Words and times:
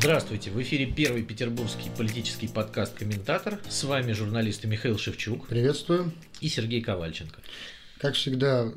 Здравствуйте, 0.00 0.52
в 0.52 0.62
эфире 0.62 0.86
первый 0.86 1.24
петербургский 1.24 1.90
политический 1.90 2.46
подкаст 2.46 2.94
«Комментатор». 2.94 3.58
С 3.68 3.82
вами 3.82 4.12
журналисты 4.12 4.68
Михаил 4.68 4.96
Шевчук. 4.96 5.48
Приветствую. 5.48 6.12
И 6.40 6.48
Сергей 6.48 6.80
Ковальченко. 6.80 7.40
Как 7.98 8.14
всегда, 8.14 8.72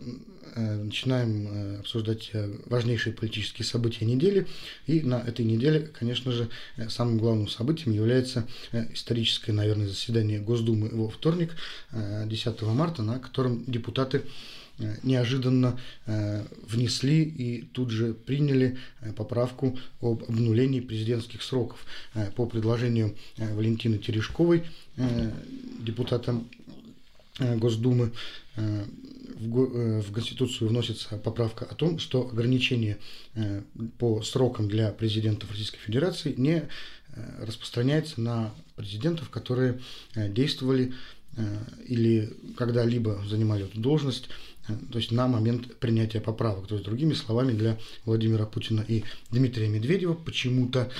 э, 0.55 0.76
начинаем 0.78 1.47
э, 1.47 1.79
обсуждать 1.81 2.31
э, 2.33 2.51
важнейшие 2.65 3.13
политические 3.13 3.67
события 3.67 4.03
недели. 4.03 4.47
И 4.87 5.01
на 5.01 5.19
этой 5.19 5.46
неделе, 5.46 5.81
конечно 5.81 6.31
же, 6.31 6.49
самым 6.89 7.19
главным 7.19 7.47
событием 7.47 7.94
является 7.94 8.47
историческое, 8.92 9.51
наверное, 9.51 9.88
заседание 9.88 10.40
Госдумы 10.40 10.90
во 10.90 11.08
вторник, 11.08 11.56
10 11.92 12.62
марта, 12.63 13.03
на 13.03 13.19
котором 13.19 13.63
депутаты 13.67 14.24
неожиданно 15.03 15.79
внесли 16.05 17.23
и 17.23 17.62
тут 17.63 17.89
же 17.91 18.13
приняли 18.13 18.77
поправку 19.16 19.77
об 20.02 20.23
обнулении 20.23 20.80
президентских 20.80 21.41
сроков. 21.41 21.85
По 22.35 22.45
предложению 22.45 23.16
Валентины 23.38 23.98
Терешковой, 23.98 24.63
депутата 25.80 26.41
Госдумы, 27.39 28.12
в 28.55 30.12
Конституцию 30.12 30.70
вносится 30.70 31.17
поправка 31.17 31.66
о 31.66 31.73
том, 31.73 31.98
что 31.98 32.30
ограничение 32.30 32.98
по 33.98 34.22
срокам 34.22 34.67
для 34.67 34.91
президентов 34.91 35.50
Российской 35.50 35.80
Федерации 35.80 36.34
не 36.38 36.67
распространяется 37.39 38.22
на 38.22 38.53
президентов, 38.75 39.30
которые 39.30 39.80
действовали 40.16 40.94
или 41.88 42.31
когда-либо 42.58 43.23
занимали 43.27 43.63
эту 43.63 43.80
должность 43.80 44.30
то 44.91 44.98
есть 44.98 45.11
на 45.11 45.27
момент 45.27 45.75
принятия 45.77 46.21
поправок. 46.21 46.67
То 46.67 46.75
есть, 46.75 46.85
другими 46.85 47.13
словами, 47.13 47.53
для 47.53 47.77
Владимира 48.05 48.45
Путина 48.45 48.83
и 48.88 49.03
Дмитрия 49.30 49.67
Медведева 49.67 50.13
почему-то 50.13 50.91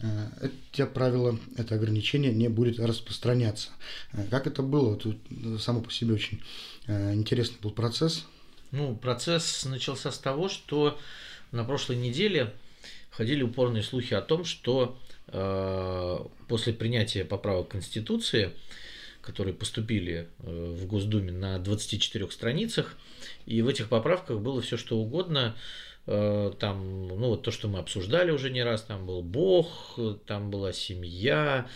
э, 0.00 0.50
эти 0.72 0.84
правила, 0.86 1.38
это 1.56 1.74
ограничение 1.74 2.32
не 2.32 2.48
будет 2.48 2.78
распространяться. 2.78 3.70
Э, 4.12 4.26
как 4.30 4.46
это 4.46 4.62
было? 4.62 4.96
Тут 4.96 5.18
само 5.58 5.80
по 5.80 5.92
себе 5.92 6.14
очень 6.14 6.42
э, 6.86 7.14
интересный 7.14 7.58
был 7.60 7.70
процесс. 7.70 8.26
Ну, 8.72 8.94
процесс 8.94 9.64
начался 9.64 10.12
с 10.12 10.18
того, 10.18 10.48
что 10.48 10.98
на 11.50 11.64
прошлой 11.64 11.96
неделе 11.96 12.54
ходили 13.10 13.42
упорные 13.42 13.82
слухи 13.82 14.14
о 14.14 14.22
том, 14.22 14.44
что 14.44 14.98
э, 15.26 16.18
после 16.48 16.72
принятия 16.72 17.24
поправок 17.24 17.68
Конституции 17.68 18.52
которые 19.22 19.54
поступили 19.54 20.28
э, 20.40 20.74
в 20.76 20.86
Госдуме 20.86 21.32
на 21.32 21.58
24 21.58 22.30
страницах, 22.30 22.96
и 23.46 23.62
в 23.62 23.68
этих 23.68 23.88
поправках 23.88 24.40
было 24.40 24.60
все 24.60 24.76
что 24.76 24.98
угодно, 24.98 25.56
э, 26.06 26.52
там, 26.58 27.08
ну 27.08 27.28
вот 27.28 27.42
то, 27.42 27.50
что 27.50 27.68
мы 27.68 27.78
обсуждали 27.78 28.30
уже 28.30 28.50
не 28.50 28.62
раз, 28.62 28.82
там 28.82 29.06
был 29.06 29.22
Бог, 29.22 29.98
там 30.26 30.50
была 30.50 30.72
семья, 30.72 31.68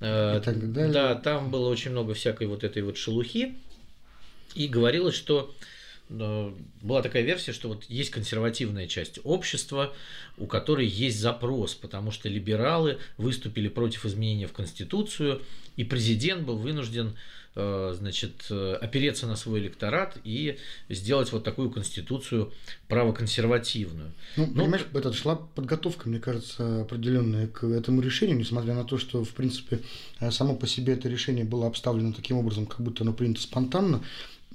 э, 0.00 0.38
и 0.38 0.42
так 0.42 0.72
далее. 0.72 0.92
да, 0.92 1.14
там 1.14 1.50
было 1.50 1.68
очень 1.68 1.90
много 1.90 2.14
всякой 2.14 2.46
вот 2.46 2.64
этой 2.64 2.82
вот 2.82 2.96
шелухи, 2.96 3.54
и 4.54 4.68
говорилось, 4.68 5.14
что 5.14 5.54
была 6.10 7.02
такая 7.02 7.22
версия, 7.22 7.52
что 7.52 7.68
вот 7.68 7.84
есть 7.84 8.10
консервативная 8.10 8.88
часть 8.88 9.20
общества, 9.22 9.94
у 10.38 10.46
которой 10.46 10.86
есть 10.86 11.20
запрос, 11.20 11.74
потому 11.74 12.10
что 12.10 12.28
либералы 12.28 12.98
выступили 13.16 13.68
против 13.68 14.04
изменения 14.04 14.46
в 14.46 14.52
Конституцию, 14.52 15.40
и 15.76 15.84
президент 15.84 16.42
был 16.42 16.56
вынужден 16.56 17.16
э, 17.54 17.94
значит, 17.96 18.46
э, 18.50 18.78
опереться 18.80 19.28
на 19.28 19.36
свой 19.36 19.60
электорат 19.60 20.18
и 20.24 20.58
сделать 20.88 21.30
вот 21.30 21.44
такую 21.44 21.70
конституцию 21.70 22.52
правоконсервативную. 22.88 24.12
Ну, 24.36 24.46
ну 24.46 24.62
понимаешь, 24.62 24.86
это 24.92 25.12
шла 25.12 25.36
подготовка, 25.36 26.08
мне 26.08 26.18
кажется, 26.18 26.82
определенная 26.82 27.46
к 27.46 27.64
этому 27.64 28.00
решению, 28.00 28.36
несмотря 28.36 28.74
на 28.74 28.84
то, 28.84 28.98
что, 28.98 29.24
в 29.24 29.30
принципе, 29.30 29.80
э, 30.18 30.32
само 30.32 30.56
по 30.56 30.66
себе 30.66 30.94
это 30.94 31.08
решение 31.08 31.44
было 31.44 31.68
обставлено 31.68 32.12
таким 32.12 32.36
образом, 32.36 32.66
как 32.66 32.80
будто 32.80 33.04
оно 33.04 33.12
принято 33.12 33.40
спонтанно, 33.40 34.02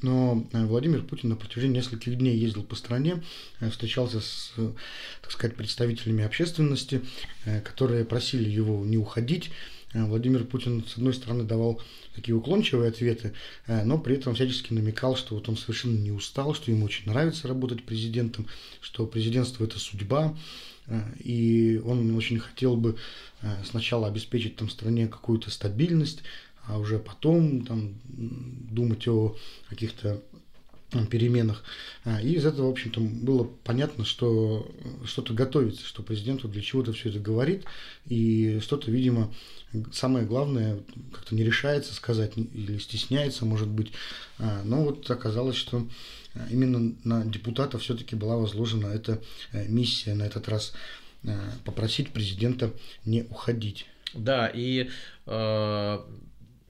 но 0.06 0.46
э, 0.54 0.66
Владимир 0.66 1.02
Путин 1.02 1.30
на 1.30 1.36
протяжении 1.36 1.78
нескольких 1.78 2.16
дней 2.18 2.38
ездил 2.38 2.64
по 2.64 2.76
стране, 2.76 3.24
э, 3.60 3.70
встречался 3.72 4.22
с, 4.22 4.52
так 5.22 5.32
сказать, 5.32 5.58
представителями 5.58 6.24
общественности, 6.24 7.02
э, 7.46 7.60
которые 7.62 8.06
просили 8.06 8.48
его 8.48 8.86
не 8.86 8.98
уходить. 8.98 9.52
Владимир 9.94 10.44
Путин, 10.44 10.84
с 10.86 10.98
одной 10.98 11.14
стороны, 11.14 11.46
давал 11.46 11.82
такие 12.14 12.36
уклончивые 12.36 12.90
ответы, 12.90 13.32
но 13.66 13.98
при 13.98 14.18
этом 14.18 14.36
всячески 14.36 14.74
намекал, 14.74 15.16
что 15.16 15.36
вот 15.36 15.48
он 15.48 15.56
совершенно 15.56 15.98
не 15.98 16.12
устал, 16.12 16.54
что 16.54 16.70
ему 16.70 16.84
очень 16.84 17.10
нравится 17.10 17.48
работать 17.48 17.86
президентом, 17.86 18.46
что 18.82 19.08
президентство– 19.08 19.64
это 19.66 19.80
судьба, 19.80 20.36
и 21.24 21.82
он 21.86 22.14
очень 22.18 22.40
хотел 22.40 22.76
бы 22.76 22.98
сначала 23.64 24.08
обеспечить 24.08 24.58
там 24.58 24.70
стране 24.70 25.08
какую-то 25.08 25.50
стабильность, 25.50 26.24
а 26.68 26.78
уже 26.78 27.00
потом 27.00 27.66
там, 27.66 27.96
думать 28.08 29.08
о 29.08 29.36
каких-то 29.70 30.22
переменах. 31.10 31.64
А, 32.06 32.22
и 32.22 32.34
из 32.34 32.46
этого, 32.46 32.68
в 32.68 32.72
общем-то, 32.72 33.02
было 33.02 33.44
понятно, 33.64 34.06
что 34.06 34.72
что-то 35.04 35.34
готовится, 35.34 35.86
что 35.86 36.04
президенту 36.04 36.48
для 36.48 36.62
чего-то 36.62 36.94
все 36.94 37.10
это 37.10 37.20
говорит, 37.20 37.66
и 38.06 38.60
что-то, 38.62 38.92
видимо, 38.92 39.34
самое 39.92 40.26
главное, 40.26 40.80
как-то 41.12 41.36
не 41.36 41.44
решается 41.44 41.94
сказать 41.94 42.34
или 42.38 42.78
стесняется, 42.78 43.46
может 43.46 43.68
быть. 43.68 43.92
А, 44.40 44.62
но 44.64 44.84
вот 44.84 45.10
оказалось, 45.10 45.58
что 45.58 45.86
именно 46.50 46.96
на 47.04 47.26
депутата 47.26 47.78
все-таки 47.78 48.16
была 48.16 48.38
возложена 48.38 48.88
эта 48.88 49.22
э, 49.52 49.68
миссия 49.68 50.14
на 50.14 50.24
этот 50.24 50.48
раз 50.48 50.74
э, 51.24 51.38
попросить 51.64 52.12
президента 52.12 52.72
не 53.06 53.24
уходить. 53.24 53.86
Да, 54.14 54.48
и 54.48 54.90
э, 55.26 56.00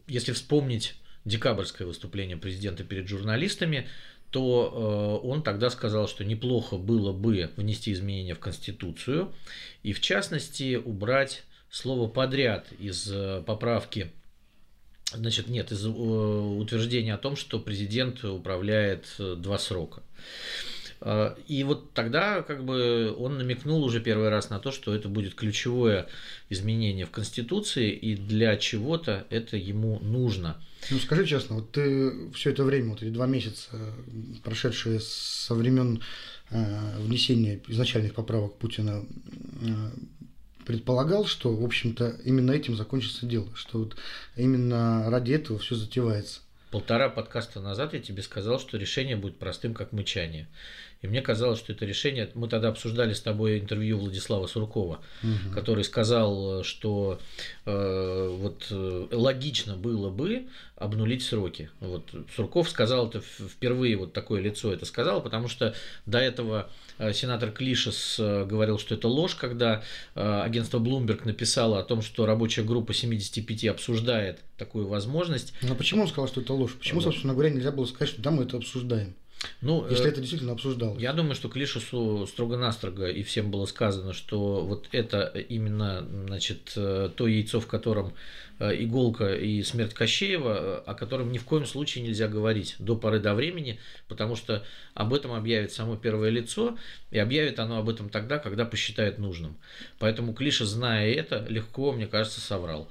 если 0.08 0.32
вспомнить 0.32 0.96
декабрьское 1.26 1.88
выступление 1.88 2.38
президента 2.38 2.84
перед 2.84 3.08
журналистами, 3.08 3.88
то 4.30 5.22
э, 5.24 5.28
он 5.28 5.44
тогда 5.44 5.70
сказал, 5.70 6.08
что 6.08 6.26
неплохо 6.26 6.78
было 6.78 7.14
бы 7.14 7.52
внести 7.56 7.92
изменения 7.94 8.36
в 8.36 8.40
Конституцию 8.40 9.34
и, 9.82 9.94
в 9.94 10.02
частности, 10.02 10.76
убрать 10.76 11.44
слово 11.70 12.10
подряд 12.10 12.68
из 12.80 13.10
э, 13.12 13.44
поправки 13.46 14.12
Значит, 15.14 15.48
нет, 15.48 15.72
из 15.72 15.86
э, 15.86 15.90
утверждения 15.90 17.14
о 17.14 17.18
том, 17.18 17.36
что 17.36 17.60
президент 17.60 18.24
управляет 18.24 19.06
два 19.18 19.58
срока. 19.58 20.02
А, 21.08 21.38
и 21.48 21.64
вот 21.64 21.94
тогда 21.94 22.42
как 22.42 22.66
бы 22.66 23.16
он 23.16 23.38
намекнул 23.38 23.84
уже 23.84 24.02
первый 24.02 24.30
раз 24.30 24.50
на 24.50 24.58
то, 24.58 24.72
что 24.72 24.94
это 24.94 25.08
будет 25.08 25.36
ключевое 25.36 26.08
изменение 26.50 27.06
в 27.06 27.12
Конституции, 27.12 27.92
и 27.92 28.16
для 28.16 28.58
чего-то 28.58 29.28
это 29.30 29.56
ему 29.56 30.00
нужно. 30.00 30.60
Ну 30.90 30.98
скажи 30.98 31.28
честно, 31.28 31.58
вот 31.58 31.72
ты 31.72 32.32
все 32.32 32.50
это 32.50 32.64
время, 32.64 32.90
вот 32.90 33.04
эти 33.04 33.12
два 33.12 33.28
месяца, 33.28 33.70
прошедшие 34.44 35.00
со 35.00 35.54
времен 35.54 36.02
э, 36.50 36.98
внесения 36.98 37.62
изначальных 37.68 38.16
поправок 38.16 38.58
Путина, 38.58 39.06
э, 39.62 39.92
предполагал, 40.66 41.28
что, 41.28 41.56
в 41.56 41.64
общем-то, 41.64 42.16
именно 42.26 42.50
этим 42.50 42.76
закончится 42.76 43.28
дело, 43.28 43.48
что 43.54 43.78
вот 43.78 43.96
именно 44.36 45.08
ради 45.12 45.34
этого 45.34 45.60
все 45.60 45.76
затевается. 45.76 46.40
Полтора 46.72 47.10
подкаста 47.10 47.62
назад 47.62 47.94
я 47.94 48.02
тебе 48.02 48.22
сказал, 48.22 48.60
что 48.60 48.78
решение 48.78 49.16
будет 49.16 49.38
простым, 49.38 49.74
как 49.74 49.94
мычание. 49.94 50.50
И 51.02 51.08
мне 51.08 51.22
казалось, 51.22 51.60
что 51.60 51.72
это 51.72 51.86
решение... 51.86 52.30
Мы 52.34 52.48
тогда 52.48 52.70
обсуждали 52.70 53.14
с 53.14 53.22
тобой 53.22 53.60
интервью 53.60 54.00
Владислава 54.00 54.48
Суркова, 54.48 55.02
угу. 55.22 55.54
который 55.54 55.84
сказал, 55.84 56.64
что 56.64 57.20
э, 57.66 58.38
вот 58.40 58.68
э, 58.72 59.08
логично 59.12 59.76
было 59.76 60.10
бы 60.10 60.48
обнулить 60.76 61.24
сроки. 61.24 61.70
Вот 61.80 62.12
Сурков 62.36 62.70
сказал 62.70 63.08
это 63.10 63.22
впервые, 63.22 63.98
вот 63.98 64.14
такое 64.14 64.42
лицо 64.42 64.74
это 64.74 64.86
сказал, 64.86 65.22
потому 65.22 65.48
что 65.48 65.76
до 66.06 66.18
этого 66.18 66.70
э, 66.98 67.14
сенатор 67.14 67.52
Клишес 67.52 68.18
э, 68.20 68.46
говорил, 68.46 68.80
что 68.80 68.96
это 68.96 69.08
ложь, 69.08 69.36
когда 69.36 69.84
агентство 70.16 70.80
Bloomberg 70.80 71.26
написало 71.26 71.80
о 71.80 71.84
том, 71.84 72.02
что 72.02 72.26
рабочая 72.26 72.64
группа 72.64 72.94
75 72.94 73.66
обсуждает 73.66 74.40
такую 74.58 74.88
возможность. 74.88 75.54
Но 75.62 75.76
почему 75.76 76.04
он 76.04 76.08
сказал, 76.08 76.28
что 76.28 76.42
это 76.42 76.54
ложь? 76.54 76.74
Почему, 76.74 77.02
собственно 77.02 77.34
говоря, 77.34 77.50
нельзя 77.52 77.72
было 77.72 77.86
сказать, 77.86 78.10
что 78.10 78.22
да, 78.22 78.32
мы 78.32 78.44
это 78.44 78.58
обсуждаем? 78.58 79.16
Ну, 79.62 79.88
Если 79.90 80.06
э, 80.06 80.10
это 80.10 80.22
действительно 80.22 80.54
обсуждалось. 80.54 81.02
Я 81.02 81.14
думаю, 81.14 81.36
что 81.36 81.50
Клишесу 81.50 82.28
строго-настрого 82.28 83.10
и 83.10 83.24
всем 83.24 83.52
было 83.52 83.66
сказано, 83.66 84.14
что 84.14 84.62
вот 84.62 84.88
это 84.92 85.26
именно 85.50 86.08
значит, 86.28 86.74
э, 86.76 87.10
то 87.16 87.28
яйцо, 87.28 87.60
в 87.60 87.68
котором 87.68 88.14
э, 88.60 88.72
иголка 88.84 89.36
и 89.36 89.64
смерть 89.64 89.94
Кощеева, 89.94 90.80
о 90.80 90.94
котором 90.94 91.32
ни 91.32 91.38
в 91.38 91.46
коем 91.46 91.66
случае 91.66 92.04
нельзя 92.04 92.28
говорить 92.28 92.76
до 92.80 92.96
поры 92.96 93.20
до 93.20 93.34
времени, 93.34 93.80
потому 94.08 94.36
что 94.36 94.64
об 94.94 95.14
этом 95.14 95.34
объявит 95.34 95.72
само 95.72 95.96
первое 95.96 96.30
лицо, 96.30 96.78
и 97.12 97.20
объявит 97.20 97.60
оно 97.60 97.78
об 97.78 97.90
этом 97.90 98.10
тогда, 98.10 98.40
когда 98.40 98.66
посчитает 98.66 99.18
нужным. 99.18 99.58
Поэтому 100.00 100.34
Клиша, 100.34 100.66
зная 100.66 101.12
это, 101.14 101.46
легко, 101.50 101.92
мне 101.92 102.08
кажется, 102.08 102.42
соврал. 102.42 102.90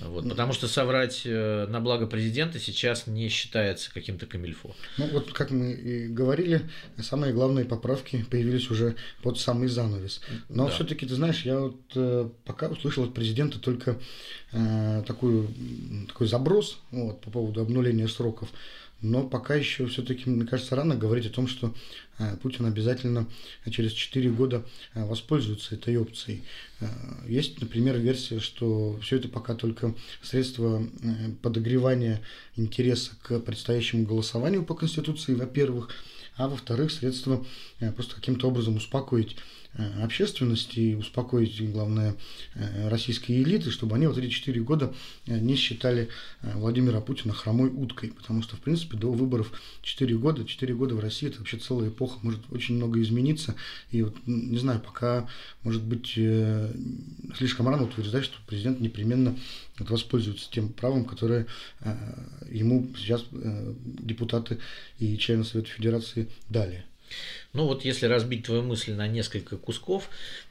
Вот, 0.00 0.28
потому 0.28 0.52
что 0.52 0.68
соврать 0.68 1.22
э, 1.24 1.66
на 1.68 1.80
благо 1.80 2.06
президента 2.06 2.58
сейчас 2.58 3.06
не 3.06 3.28
считается 3.28 3.92
каким-то 3.92 4.26
камильфо. 4.26 4.74
Ну 4.96 5.08
вот, 5.08 5.32
как 5.32 5.50
мы 5.50 5.72
и 5.72 6.08
говорили, 6.08 6.62
самые 6.98 7.32
главные 7.32 7.64
поправки 7.64 8.24
появились 8.30 8.70
уже 8.70 8.96
под 9.22 9.38
самый 9.38 9.68
занавес. 9.68 10.20
Но 10.48 10.66
да. 10.66 10.70
все-таки, 10.70 11.06
ты 11.06 11.14
знаешь, 11.14 11.44
я 11.44 11.58
вот 11.58 11.80
э, 11.94 12.28
пока 12.44 12.68
услышал 12.68 13.04
от 13.04 13.14
президента 13.14 13.58
только 13.58 13.98
э, 14.52 15.02
такую, 15.06 15.48
такой 16.08 16.28
заброс 16.28 16.78
вот, 16.90 17.20
по 17.20 17.30
поводу 17.30 17.60
обнуления 17.60 18.08
сроков. 18.08 18.48
Но 19.00 19.22
пока 19.28 19.54
еще 19.54 19.86
все-таки, 19.86 20.28
мне 20.28 20.44
кажется, 20.44 20.74
рано 20.74 20.96
говорить 20.96 21.26
о 21.26 21.30
том, 21.30 21.46
что 21.46 21.72
э, 22.18 22.36
Путин 22.42 22.66
обязательно 22.66 23.28
через 23.70 23.92
4 23.92 24.28
года 24.30 24.64
э, 24.94 25.04
воспользуется 25.04 25.76
этой 25.76 25.96
опцией. 25.96 26.42
Э, 26.80 26.86
есть, 27.28 27.60
например, 27.60 27.96
версия, 27.98 28.40
что 28.40 28.98
все 29.00 29.16
это 29.16 29.28
пока 29.28 29.54
только 29.54 29.94
средство 30.20 30.82
подогревания 31.42 32.20
интереса 32.56 33.12
к 33.22 33.38
предстоящему 33.38 34.04
голосованию 34.04 34.64
по 34.64 34.74
Конституции, 34.74 35.34
во-первых, 35.34 35.90
а 36.36 36.48
во-вторых, 36.48 36.90
средство 36.90 37.44
просто 37.94 38.14
каким-то 38.14 38.48
образом 38.48 38.76
успокоить 38.76 39.36
Э, 39.74 40.02
общественности 40.02 40.80
и 40.80 40.94
успокоить, 40.94 41.60
главное, 41.70 42.16
э, 42.54 42.88
российские 42.88 43.42
элиты, 43.42 43.70
чтобы 43.70 43.96
они 43.96 44.06
вот 44.06 44.16
эти 44.16 44.28
четыре 44.28 44.62
года 44.62 44.94
э, 45.26 45.38
не 45.38 45.56
считали 45.56 46.08
Владимира 46.42 47.00
Путина 47.00 47.34
хромой 47.34 47.68
уткой, 47.68 48.10
потому 48.10 48.42
что, 48.42 48.56
в 48.56 48.60
принципе, 48.60 48.96
до 48.96 49.12
выборов 49.12 49.52
четыре 49.82 50.16
года, 50.16 50.44
четыре 50.44 50.74
года 50.74 50.94
в 50.94 51.00
России 51.00 51.28
это 51.28 51.38
вообще 51.38 51.58
целая 51.58 51.90
эпоха, 51.90 52.18
может 52.22 52.40
очень 52.50 52.76
много 52.76 53.00
измениться, 53.02 53.54
и 53.90 54.02
вот, 54.02 54.16
не 54.26 54.58
знаю, 54.58 54.80
пока, 54.80 55.28
может 55.62 55.82
быть, 55.82 56.18
слишком 57.36 57.68
рано 57.68 57.84
утверждать, 57.84 58.24
что 58.24 58.38
президент 58.46 58.80
непременно 58.80 59.36
воспользуется 59.78 60.50
тем 60.50 60.70
правом, 60.70 61.04
которое 61.04 61.46
ему 62.50 62.88
сейчас 62.96 63.24
депутаты 63.30 64.58
и 64.98 65.16
члены 65.18 65.44
Совета 65.44 65.68
Федерации 65.68 66.28
дали. 66.48 66.84
Ну 67.52 67.66
вот 67.66 67.84
если 67.84 68.06
разбить 68.06 68.44
твою 68.44 68.62
мысль 68.62 68.92
на 68.92 69.08
несколько 69.08 69.56
кусков, 69.56 70.08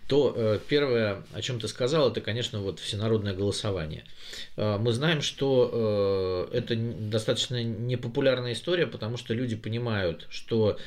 то 0.08 0.34
э, 0.36 0.60
первое, 0.68 1.24
о 1.34 1.42
чем 1.42 1.60
ты 1.60 1.68
сказал, 1.68 2.10
это, 2.10 2.22
конечно, 2.22 2.62
вот 2.62 2.80
всенародное 2.80 3.34
голосование. 3.34 4.04
Э, 4.56 4.78
мы 4.78 4.94
знаем, 4.94 5.22
что 5.22 6.50
э, 6.52 6.58
это 6.58 6.76
достаточно 6.76 7.64
непопулярная 7.64 8.54
история, 8.54 8.88
потому 8.88 9.18
что 9.18 9.34
люди 9.34 9.56
понимают, 9.56 10.26
что 10.30 10.78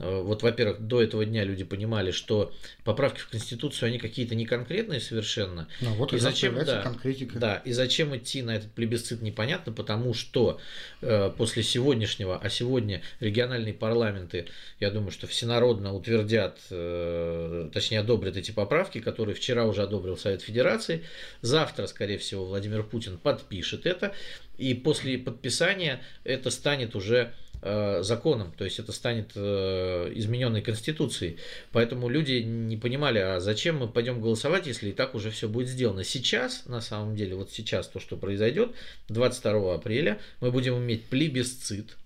вот, 0.00 0.42
во-первых, 0.42 0.80
до 0.80 1.02
этого 1.02 1.24
дня 1.24 1.44
люди 1.44 1.62
понимали, 1.62 2.10
что 2.10 2.52
поправки 2.84 3.20
в 3.20 3.28
Конституцию, 3.28 3.88
они 3.88 3.98
какие-то 3.98 4.34
не 4.34 4.46
конкретные 4.46 5.00
совершенно. 5.00 5.68
Ну, 5.80 5.94
вот 5.94 6.12
и 6.12 6.18
зачем, 6.18 6.54
да, 6.54 6.82
конкретика. 6.82 7.38
Да, 7.38 7.56
и 7.64 7.72
зачем 7.72 8.16
идти 8.16 8.42
на 8.42 8.56
этот 8.56 8.72
плебисцит 8.72 9.20
непонятно, 9.20 9.72
потому 9.72 10.14
что 10.14 10.58
э, 11.02 11.30
после 11.36 11.62
сегодняшнего, 11.62 12.38
а 12.38 12.48
сегодня 12.48 13.02
региональные 13.20 13.74
парламенты, 13.74 14.46
я 14.78 14.90
думаю, 14.90 15.10
что 15.10 15.26
всенародно 15.26 15.94
утвердят, 15.94 16.58
э, 16.70 17.68
точнее 17.72 18.00
одобрят 18.00 18.36
эти 18.36 18.52
поправки, 18.52 19.00
которые 19.00 19.34
вчера 19.34 19.66
уже 19.66 19.82
одобрил 19.82 20.16
Совет 20.16 20.40
Федерации. 20.40 21.04
Завтра, 21.42 21.86
скорее 21.86 22.18
всего, 22.18 22.46
Владимир 22.46 22.82
Путин 22.82 23.18
подпишет 23.18 23.84
это, 23.84 24.14
и 24.56 24.72
после 24.72 25.18
подписания 25.18 26.00
это 26.24 26.50
станет 26.50 26.96
уже 26.96 27.34
Э, 27.49 27.49
законом, 27.62 28.52
то 28.56 28.64
есть 28.64 28.78
это 28.78 28.92
станет 28.92 29.32
э, 29.34 30.12
измененной 30.14 30.62
конституцией. 30.62 31.38
Поэтому 31.72 32.08
люди 32.08 32.42
не 32.42 32.76
понимали, 32.76 33.18
а 33.18 33.40
зачем 33.40 33.78
мы 33.78 33.88
пойдем 33.88 34.20
голосовать, 34.20 34.66
если 34.66 34.90
и 34.90 34.92
так 34.92 35.14
уже 35.14 35.30
все 35.30 35.48
будет 35.48 35.68
сделано. 35.68 36.04
Сейчас, 36.04 36.66
на 36.66 36.80
самом 36.80 37.16
деле, 37.16 37.34
вот 37.34 37.50
сейчас 37.50 37.88
то, 37.88 38.00
что 38.00 38.16
произойдет, 38.16 38.70
22 39.08 39.74
апреля, 39.74 40.18
мы 40.40 40.50
будем 40.50 40.78
иметь 40.78 41.04
плебисцит, 41.04 41.96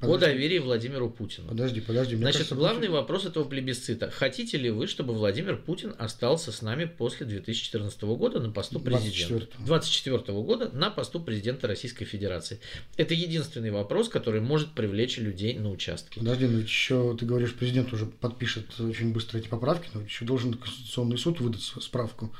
Подожди. 0.00 0.24
о 0.24 0.28
доверии 0.28 0.58
Владимиру 0.58 1.10
Путину. 1.10 1.48
Подожди, 1.48 1.80
подожди. 1.80 2.14
Мне 2.14 2.24
Значит, 2.24 2.38
кажется, 2.38 2.54
главный 2.54 2.88
Путин... 2.88 2.92
вопрос 2.92 3.24
этого 3.24 3.44
плебисцита. 3.44 4.10
Хотите 4.10 4.58
ли 4.58 4.70
вы, 4.70 4.86
чтобы 4.86 5.14
Владимир 5.14 5.56
Путин 5.56 5.94
остался 5.98 6.52
с 6.52 6.62
нами 6.62 6.84
после 6.84 7.26
2014 7.26 8.02
года 8.02 8.40
на 8.40 8.50
посту 8.50 8.80
президента? 8.80 9.48
24 9.58 10.18
года 10.42 10.70
на 10.72 10.90
посту 10.90 11.20
президента 11.20 11.66
Российской 11.66 12.04
Федерации. 12.04 12.60
Это 12.96 13.14
единственный 13.14 13.70
вопрос, 13.70 14.08
который 14.08 14.40
может 14.40 14.72
привлечь 14.72 15.18
людей 15.18 15.58
на 15.58 15.70
участке. 15.70 16.20
Подожди, 16.20 16.46
но 16.46 16.58
еще 16.58 17.16
ты 17.18 17.24
говоришь, 17.24 17.54
президент 17.54 17.92
уже 17.92 18.06
подпишет 18.06 18.78
очень 18.80 19.12
быстро 19.12 19.38
эти 19.38 19.48
поправки, 19.48 19.88
но 19.94 20.02
еще 20.02 20.24
должен 20.24 20.54
Конституционный 20.54 21.18
суд 21.18 21.40
выдать 21.40 21.62
справку. 21.62 22.32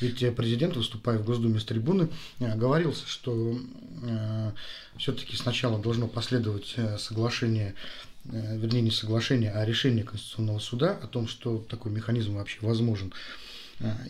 Ведь 0.00 0.34
президент, 0.34 0.76
выступая 0.76 1.18
в 1.18 1.24
Госдуме 1.24 1.60
с 1.60 1.64
трибуны, 1.64 2.08
э, 2.38 2.56
говорился, 2.56 3.06
что 3.06 3.58
э, 4.02 4.52
все-таки 4.96 5.36
сначала 5.36 5.78
должно 5.80 6.08
последовать 6.08 6.74
э, 6.76 6.98
соглашение 6.98 7.74
вернее, 8.22 8.82
не 8.82 8.90
соглашение, 8.90 9.50
а 9.50 9.64
решение 9.64 10.04
Конституционного 10.04 10.58
суда 10.58 10.98
о 11.02 11.06
том, 11.06 11.26
что 11.26 11.56
такой 11.70 11.90
механизм 11.90 12.34
вообще 12.34 12.58
возможен. 12.60 13.14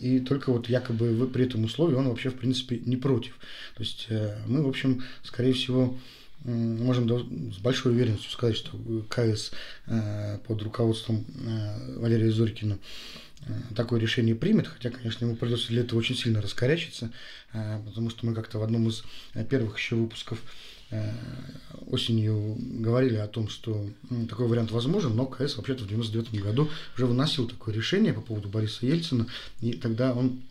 И 0.01 0.19
только 0.19 0.51
вот 0.51 0.67
якобы 0.67 1.29
при 1.33 1.45
этом 1.45 1.63
условии 1.63 1.95
он 1.95 2.09
вообще, 2.09 2.29
в 2.29 2.35
принципе, 2.35 2.77
не 2.85 2.97
против. 2.97 3.39
То 3.75 3.83
есть 3.83 4.09
мы, 4.47 4.63
в 4.63 4.67
общем, 4.67 5.01
скорее 5.23 5.53
всего, 5.53 5.97
можем 6.43 7.53
с 7.53 7.59
большой 7.59 7.93
уверенностью 7.93 8.29
сказать, 8.31 8.57
что 8.57 8.77
КС 9.07 9.51
под 10.45 10.61
руководством 10.61 11.25
Валерия 11.95 12.31
Зорькина 12.31 12.79
Э, 12.79 13.30
такое 13.75 13.99
решение 13.99 14.35
примет, 14.35 14.67
хотя, 14.67 14.89
конечно, 14.89 15.25
ему 15.25 15.35
придется 15.35 15.69
для 15.69 15.81
этого 15.81 15.99
очень 15.99 16.15
сильно 16.15 16.41
раскорячиться, 16.41 17.11
э, 17.53 17.81
потому 17.85 18.09
что 18.09 18.25
мы 18.25 18.33
как-то 18.33 18.59
в 18.59 18.63
одном 18.63 18.87
из 18.87 19.03
э, 19.33 19.43
первых 19.43 19.77
еще 19.77 19.95
выпусков 19.95 20.41
осенью 21.87 22.57
говорили 22.59 23.15
о 23.15 23.27
том, 23.27 23.47
что 23.47 23.89
такой 24.27 24.49
вариант 24.49 24.71
возможен, 24.71 25.15
но 25.15 25.25
КС 25.25 25.55
вообще-то 25.55 25.83
в 25.83 25.85
1999 25.85 26.43
году 26.43 26.69
уже 26.97 27.05
выносил 27.05 27.47
такое 27.47 27.73
решение 27.73 28.11
по 28.11 28.19
поводу 28.19 28.49
Бориса 28.49 28.85
Ельцина, 28.85 29.25
и 29.61 29.71
тогда 29.71 30.13
он 30.13 30.41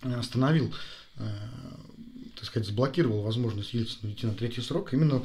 остановил, 0.00 0.72
так 1.16 2.44
сказать, 2.44 2.66
заблокировал 2.66 3.20
возможность 3.20 3.74
Ельцина 3.74 4.10
идти 4.10 4.24
на 4.24 4.32
третий 4.32 4.62
срок, 4.62 4.94
именно 4.94 5.22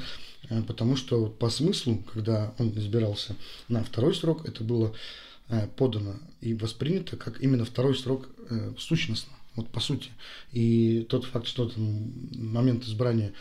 потому 0.68 0.98
что 0.98 1.28
по 1.28 1.50
смыслу, 1.50 2.04
когда 2.14 2.54
он 2.58 2.78
избирался 2.78 3.38
на 3.70 3.82
второй 3.82 4.14
срок, 4.14 4.46
это 4.46 4.66
было 4.66 4.94
Э, 4.94 5.29
подано 5.76 6.16
и 6.42 6.54
воспринято 6.54 7.18
как 7.18 7.42
именно 7.42 7.66
второй 7.66 7.96
срок 7.96 8.30
э, 8.50 8.74
сущностно, 8.78 9.34
вот 9.56 9.70
по 9.70 9.80
сути. 9.80 10.10
И 10.52 11.06
тот 11.10 11.26
факт, 11.26 11.48
что 11.48 11.70
там 11.70 12.14
момент 12.32 12.86
избрания 12.86 13.34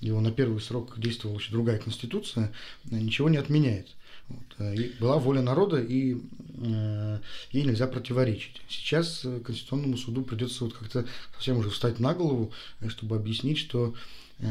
его 0.00 0.20
на 0.20 0.30
первый 0.30 0.60
срок 0.60 0.98
действовала 0.98 1.38
еще 1.38 1.50
другая 1.52 1.78
конституция, 1.78 2.52
э, 2.90 2.98
ничего 2.98 3.28
не 3.28 3.38
отменяет. 3.38 3.88
Вот. 4.28 4.68
Была 5.00 5.18
воля 5.18 5.42
народа, 5.42 5.82
и 5.82 6.16
э, 6.58 7.18
ей 7.52 7.64
нельзя 7.64 7.86
противоречить. 7.86 8.62
Сейчас 8.68 9.26
Конституционному 9.44 9.98
суду 9.98 10.22
придется 10.22 10.64
вот 10.64 10.72
как-то 10.72 11.06
совсем 11.34 11.58
уже 11.58 11.68
встать 11.68 12.00
на 12.00 12.14
голову, 12.14 12.50
чтобы 12.88 13.16
объяснить, 13.16 13.58
что 13.58 13.94
э, 14.38 14.46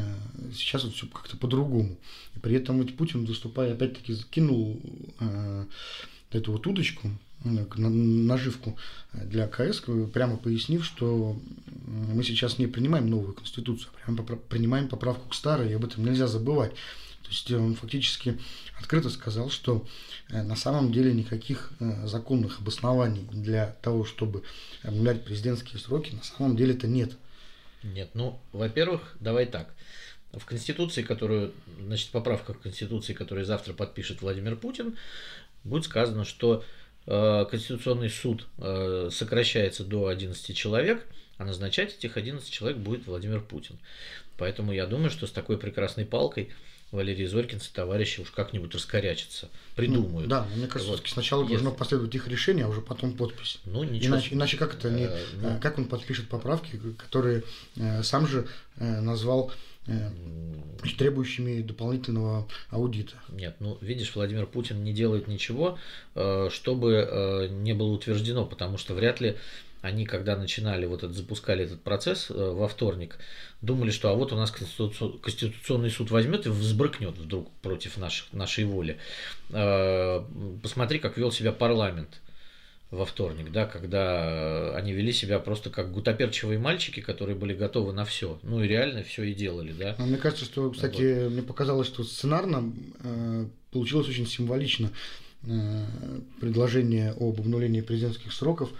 сейчас 0.54 0.84
вот 0.84 0.94
все 0.94 1.06
как-то 1.08 1.36
по-другому. 1.36 1.96
И 2.36 2.38
при 2.38 2.54
этом 2.54 2.80
ведь 2.80 2.96
Путин, 2.96 3.24
выступая, 3.24 3.72
опять-таки 3.72 4.14
кинул 4.30 4.80
э, 5.18 5.64
эту 6.34 6.52
вот 6.52 6.66
удочку, 6.66 7.10
наживку 7.44 8.76
для 9.12 9.46
КС, 9.46 9.82
прямо 10.12 10.36
пояснив, 10.36 10.84
что 10.84 11.38
мы 11.86 12.24
сейчас 12.24 12.58
не 12.58 12.66
принимаем 12.66 13.08
новую 13.08 13.34
конституцию, 13.34 13.90
а 13.92 14.12
прямо 14.12 14.22
принимаем 14.36 14.88
поправку 14.88 15.28
к 15.28 15.34
старой, 15.34 15.70
и 15.70 15.74
об 15.74 15.84
этом 15.84 16.04
нельзя 16.04 16.26
забывать. 16.26 16.72
То 17.24 17.30
есть 17.30 17.50
он 17.52 17.74
фактически 17.74 18.38
открыто 18.78 19.08
сказал, 19.08 19.48
что 19.48 19.86
э, 20.28 20.42
на 20.42 20.56
самом 20.56 20.92
деле 20.92 21.14
никаких 21.14 21.72
э, 21.80 22.06
законных 22.06 22.60
обоснований 22.60 23.26
для 23.32 23.76
того, 23.80 24.04
чтобы 24.04 24.42
обнулять 24.82 25.24
президентские 25.24 25.78
сроки, 25.78 26.14
на 26.14 26.22
самом 26.22 26.54
деле 26.54 26.74
это 26.74 26.86
нет. 26.86 27.16
Нет, 27.82 28.10
ну, 28.12 28.38
во-первых, 28.52 29.16
давай 29.20 29.46
так. 29.46 29.74
В 30.32 30.44
Конституции, 30.44 31.02
которую, 31.02 31.54
значит, 31.80 32.10
поправка 32.10 32.54
к 32.54 32.60
Конституции, 32.60 33.14
которую 33.14 33.46
завтра 33.46 33.72
подпишет 33.72 34.20
Владимир 34.20 34.56
Путин, 34.56 34.96
будет 35.64 35.84
сказано, 35.84 36.24
что 36.24 36.64
э, 37.06 37.44
Конституционный 37.50 38.10
суд 38.10 38.46
э, 38.58 39.08
сокращается 39.10 39.84
до 39.84 40.06
11 40.06 40.56
человек, 40.56 41.04
а 41.36 41.44
назначать 41.44 41.96
этих 41.96 42.16
11 42.16 42.48
человек 42.48 42.78
будет 42.78 43.06
Владимир 43.06 43.40
Путин. 43.40 43.78
Поэтому 44.36 44.72
я 44.72 44.86
думаю, 44.86 45.10
что 45.10 45.26
с 45.26 45.32
такой 45.32 45.58
прекрасной 45.58 46.04
палкой 46.04 46.50
Валерий 46.90 47.26
Зорькин 47.26 47.58
и 47.58 47.74
товарищи 47.74 48.20
уж 48.20 48.30
как-нибудь 48.30 48.72
раскорячатся, 48.72 49.48
придумают. 49.74 50.28
Ну, 50.28 50.30
да, 50.30 50.46
мне 50.54 50.68
кажется, 50.68 50.92
вот. 50.92 51.08
сначала 51.08 51.42
Если... 51.42 51.54
должно 51.54 51.72
последовать 51.72 52.14
их 52.14 52.28
решение, 52.28 52.66
а 52.66 52.68
уже 52.68 52.82
потом 52.82 53.16
подпись. 53.16 53.58
Ну, 53.64 53.82
ничего. 53.82 54.14
Иначе, 54.14 54.34
иначе 54.34 54.56
как 54.56 54.74
это 54.74 54.90
не, 54.90 55.04
э, 55.04 55.24
ну... 55.40 55.58
как 55.60 55.78
он 55.78 55.86
подпишет 55.86 56.28
поправки, 56.28 56.78
которые 56.96 57.42
э, 57.76 58.02
сам 58.04 58.28
же 58.28 58.46
э, 58.76 59.00
назвал 59.00 59.50
Э, 59.50 59.73
требующими 60.98 61.62
дополнительного 61.62 62.48
аудита. 62.70 63.14
Нет, 63.28 63.56
ну 63.60 63.78
видишь, 63.80 64.14
Владимир 64.14 64.46
Путин 64.46 64.82
не 64.84 64.92
делает 64.92 65.28
ничего, 65.28 65.78
э, 66.14 66.48
чтобы 66.50 66.92
э, 66.92 67.48
не 67.48 67.72
было 67.72 67.92
утверждено, 67.92 68.44
потому 68.46 68.78
что 68.78 68.94
вряд 68.94 69.20
ли 69.20 69.36
они, 69.84 70.06
когда 70.06 70.34
начинали 70.34 70.86
вот 70.86 71.02
это, 71.02 71.12
запускали 71.12 71.64
этот 71.64 71.82
процесс 71.82 72.30
э, 72.30 72.34
во 72.34 72.68
вторник, 72.68 73.18
думали, 73.60 73.90
что 73.90 74.08
а 74.10 74.14
вот 74.14 74.32
у 74.32 74.36
нас 74.36 74.50
Конституционный 74.50 75.90
суд 75.90 76.10
возьмет 76.10 76.46
и 76.46 76.48
взбрыкнет 76.48 77.18
вдруг 77.18 77.50
против 77.60 77.98
наших, 77.98 78.32
нашей 78.32 78.64
воли. 78.64 78.98
Э, 79.50 80.22
посмотри, 80.62 80.98
как 80.98 81.18
вел 81.18 81.30
себя 81.30 81.52
парламент 81.52 82.20
во 82.94 83.04
вторник, 83.04 83.50
да, 83.52 83.66
когда 83.66 84.74
они 84.76 84.92
вели 84.92 85.12
себя 85.12 85.38
просто 85.38 85.70
как 85.70 85.92
гутоперчивые 85.92 86.58
мальчики, 86.58 87.00
которые 87.00 87.36
были 87.36 87.54
готовы 87.54 87.92
на 87.92 88.04
все. 88.04 88.38
Ну 88.42 88.62
и 88.62 88.68
реально 88.68 89.02
все 89.02 89.24
и 89.24 89.34
делали, 89.34 89.72
да. 89.72 89.96
Но 89.98 90.06
мне 90.06 90.16
кажется, 90.16 90.44
что, 90.44 90.70
кстати, 90.70 91.24
вот. 91.24 91.32
мне 91.32 91.42
показалось, 91.42 91.86
что 91.86 92.04
сценарно 92.04 92.72
э, 93.00 93.46
получилось 93.72 94.08
очень 94.08 94.26
символично 94.26 94.90
э, 95.42 95.84
предложение 96.40 97.12
об 97.12 97.40
обнулении 97.40 97.80
президентских 97.80 98.32
сроков 98.32 98.70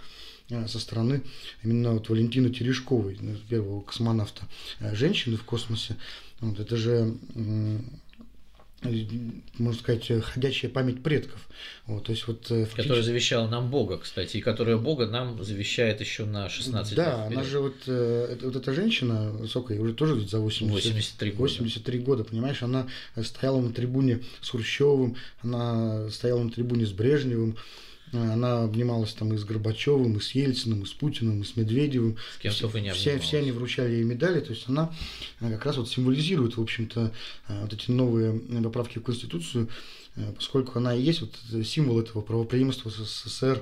э, 0.49 0.67
со 0.67 0.79
стороны 0.79 1.21
именно 1.63 1.91
вот 1.93 2.09
Валентины 2.09 2.49
Терешковой, 2.49 3.19
первого 3.49 3.81
космонавта, 3.81 4.43
э, 4.79 4.95
женщины 4.95 5.37
в 5.37 5.43
космосе. 5.43 5.95
Вот 6.41 6.59
это 6.59 6.75
же 6.75 7.15
можно 9.57 9.79
сказать, 9.79 10.11
ходячая 10.23 10.69
память 10.69 11.03
предков. 11.03 11.47
Вот, 11.85 12.05
то 12.05 12.11
есть 12.11 12.27
вот, 12.27 12.47
фактически... 12.47 12.81
Которая 12.81 13.03
завещала 13.03 13.47
нам 13.47 13.69
Бога, 13.69 13.97
кстати, 13.97 14.37
и 14.37 14.41
которая 14.41 14.77
Бога 14.77 15.07
нам 15.07 15.43
завещает 15.43 15.99
еще 15.99 16.25
на 16.25 16.49
16 16.49 16.95
да, 16.95 17.03
лет. 17.03 17.13
Да, 17.13 17.25
она 17.25 17.43
же 17.43 17.59
вот, 17.59 17.75
э, 17.87 18.37
вот 18.41 18.55
эта 18.55 18.73
женщина 18.73 19.31
высокая, 19.31 19.79
уже 19.79 19.93
тоже 19.93 20.27
за 20.27 20.39
80, 20.39 20.73
83 20.73 21.31
года. 21.31 21.41
83 21.41 21.99
года, 21.99 22.23
понимаешь, 22.23 22.63
она 22.63 22.87
стояла 23.23 23.61
на 23.61 23.71
трибуне 23.71 24.21
с 24.41 24.49
Хрущевым, 24.49 25.15
она 25.41 26.09
стояла 26.09 26.43
на 26.43 26.51
трибуне 26.51 26.85
с 26.85 26.91
Брежневым, 26.91 27.57
она 28.17 28.63
обнималась 28.63 29.13
там 29.13 29.33
и 29.33 29.37
с 29.37 29.43
Горбачевым, 29.43 30.17
и 30.17 30.19
с 30.19 30.31
Ельциным, 30.31 30.83
и 30.83 30.85
с 30.85 30.93
Путиным, 30.93 31.41
и 31.41 31.43
с 31.43 31.55
Медведевым. 31.55 32.17
С 32.35 32.39
кем 32.39 32.51
все, 32.51 32.69
не 32.79 32.93
все, 32.93 33.19
все 33.19 33.39
они 33.39 33.51
вручали 33.51 33.93
ей 33.93 34.03
медали. 34.03 34.39
То 34.39 34.51
есть 34.51 34.65
она 34.67 34.93
э, 35.39 35.51
как 35.51 35.65
раз 35.65 35.77
вот 35.77 35.89
символизирует, 35.89 36.57
в 36.57 36.61
общем-то, 36.61 37.11
э, 37.47 37.61
вот 37.61 37.73
эти 37.73 37.91
новые 37.91 38.39
поправки 38.61 38.99
в 38.99 39.03
Конституцию, 39.03 39.69
э, 40.15 40.31
поскольку 40.35 40.77
она 40.77 40.95
и 40.95 41.01
есть 41.01 41.21
вот 41.21 41.65
символ 41.65 41.99
этого 41.99 42.21
правопреемства 42.21 42.89
СССР, 42.89 43.61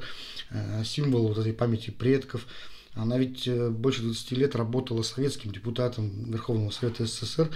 символ 0.86 1.28
вот 1.30 1.38
этой 1.38 1.54
памяти 1.54 1.92
предков. 1.92 2.46
Она 2.94 3.18
ведь 3.18 3.50
больше 3.72 4.04
20 4.04 4.32
лет 4.34 4.56
работала 4.56 5.02
советским 5.02 5.52
депутатом 5.52 6.32
Верховного 6.32 6.70
Совета 6.70 7.06
СССР. 7.06 7.50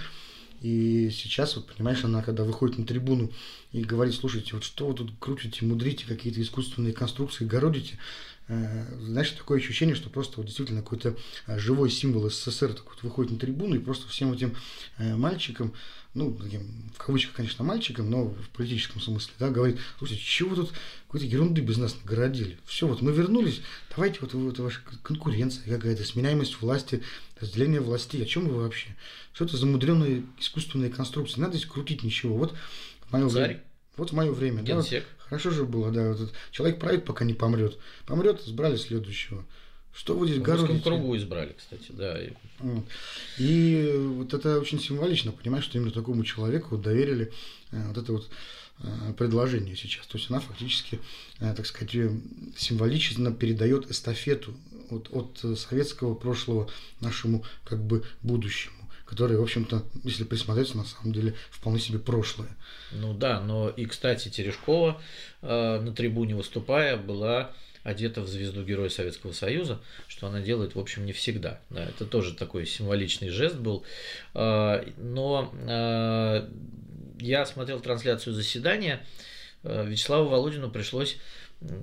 И 0.60 1.10
сейчас, 1.10 1.56
вот, 1.56 1.66
понимаешь, 1.66 2.04
она 2.04 2.22
когда 2.22 2.44
выходит 2.44 2.78
на 2.78 2.86
трибуну 2.86 3.30
и 3.72 3.82
говорит, 3.82 4.14
слушайте, 4.14 4.54
вот 4.54 4.64
что 4.64 4.88
вы 4.88 4.94
тут 4.94 5.12
крутите, 5.18 5.64
мудрите, 5.64 6.06
какие-то 6.06 6.42
искусственные 6.42 6.92
конструкции, 6.92 7.44
городите, 7.44 7.98
э, 8.48 8.86
знаешь, 9.00 9.30
такое 9.30 9.58
ощущение, 9.58 9.94
что 9.94 10.10
просто 10.10 10.38
вот 10.38 10.46
действительно 10.46 10.82
какой-то 10.82 11.16
э, 11.46 11.58
живой 11.58 11.90
символ 11.90 12.28
СССР 12.30 12.74
такой 12.74 12.94
вот 12.94 13.02
выходит 13.02 13.32
на 13.32 13.38
трибуну 13.38 13.76
и 13.76 13.80
просто 13.80 14.08
всем 14.08 14.32
этим 14.32 14.56
э, 14.98 15.14
мальчикам, 15.14 15.72
ну, 16.14 16.32
таким, 16.32 16.90
в 16.94 16.98
кавычках, 16.98 17.36
конечно, 17.36 17.64
мальчикам, 17.64 18.10
но 18.10 18.24
в 18.24 18.48
политическом 18.56 19.00
смысле, 19.00 19.32
да, 19.38 19.50
говорит, 19.50 19.78
слушайте, 19.98 20.22
чего 20.24 20.50
вы 20.50 20.56
тут 20.56 20.72
какой-то 21.06 21.26
ерунды 21.26 21.60
без 21.60 21.76
нас 21.76 21.94
нагородили? 22.02 22.58
Все, 22.64 22.88
вот 22.88 23.02
мы 23.02 23.12
вернулись, 23.12 23.60
давайте 23.94 24.18
вот, 24.20 24.34
вот 24.34 24.58
ваша 24.58 24.80
конкуренция 25.02 25.62
какая-то, 25.64 26.04
сменяемость 26.04 26.60
власти, 26.60 27.02
разделение 27.40 27.80
властей, 27.80 28.22
о 28.22 28.26
чем 28.26 28.48
вы 28.48 28.62
вообще? 28.62 28.96
Что 29.38 29.44
это 29.44 29.56
за 29.56 29.66
мудреные 29.66 30.24
искусственные 30.40 30.90
конструкции? 30.90 31.40
Надо 31.40 31.56
здесь 31.56 31.70
крутить 31.70 32.02
ничего. 32.02 32.36
Вот 32.36 32.56
в 33.06 33.12
мое 33.12 33.28
время. 33.28 33.62
Вот 33.96 34.10
в 34.10 34.12
мое 34.12 34.32
время. 34.32 34.64
Да, 34.64 34.74
вот, 34.74 34.92
хорошо 35.18 35.52
же 35.52 35.62
было, 35.64 35.92
да. 35.92 36.08
Вот, 36.10 36.32
человек 36.50 36.80
правит, 36.80 37.04
пока 37.04 37.24
не 37.24 37.34
помрет. 37.34 37.78
Помрет, 38.04 38.42
избрали 38.44 38.74
следующего. 38.74 39.44
Что 39.94 40.16
вы 40.16 40.26
здесь 40.26 40.40
городите? 40.40 40.80
В 40.80 40.82
кругу 40.82 41.16
избрали, 41.16 41.54
кстати, 41.56 41.92
да. 41.92 42.18
И 43.38 43.94
вот 43.96 44.34
это 44.34 44.58
очень 44.58 44.80
символично, 44.80 45.30
понимаешь, 45.30 45.62
что 45.62 45.78
именно 45.78 45.92
такому 45.92 46.24
человеку 46.24 46.76
доверили 46.76 47.32
э, 47.70 47.80
вот 47.86 47.96
это 47.96 48.12
вот 48.14 48.28
э, 48.80 49.12
предложение 49.16 49.76
сейчас. 49.76 50.04
То 50.08 50.18
есть 50.18 50.30
она 50.30 50.40
фактически, 50.40 50.98
э, 51.38 51.54
так 51.54 51.64
сказать, 51.64 51.92
символично 52.56 53.32
передает 53.32 53.88
эстафету 53.88 54.52
от, 54.90 55.08
от 55.12 55.58
советского 55.60 56.16
прошлого 56.16 56.68
нашему 57.00 57.44
как 57.64 57.80
бы 57.80 58.02
будущему 58.24 58.77
которые, 59.08 59.38
в 59.38 59.42
общем-то, 59.42 59.84
если 60.04 60.24
присмотреться, 60.24 60.76
на 60.76 60.84
самом 60.84 61.14
деле 61.14 61.34
вполне 61.50 61.80
себе 61.80 61.98
прошлое. 61.98 62.50
Ну 62.92 63.14
да, 63.14 63.40
но 63.40 63.70
и, 63.70 63.86
кстати, 63.86 64.28
Терешкова 64.28 65.00
э, 65.40 65.80
на 65.80 65.92
трибуне 65.94 66.34
выступая 66.34 66.98
была 66.98 67.52
одета 67.84 68.20
в 68.20 68.28
звезду 68.28 68.62
Героя 68.64 68.90
Советского 68.90 69.32
Союза, 69.32 69.80
что 70.08 70.26
она 70.26 70.40
делает, 70.40 70.74
в 70.74 70.78
общем, 70.78 71.06
не 71.06 71.12
всегда. 71.12 71.58
Да, 71.70 71.84
это 71.84 72.04
тоже 72.04 72.34
такой 72.34 72.66
символичный 72.66 73.30
жест 73.30 73.56
был. 73.56 73.82
Э, 74.34 74.84
но 74.98 75.54
э, 75.54 76.48
я 77.20 77.46
смотрел 77.46 77.80
трансляцию 77.80 78.34
заседания, 78.34 79.06
э, 79.62 79.86
Вячеславу 79.86 80.28
Володину 80.28 80.70
пришлось 80.70 81.16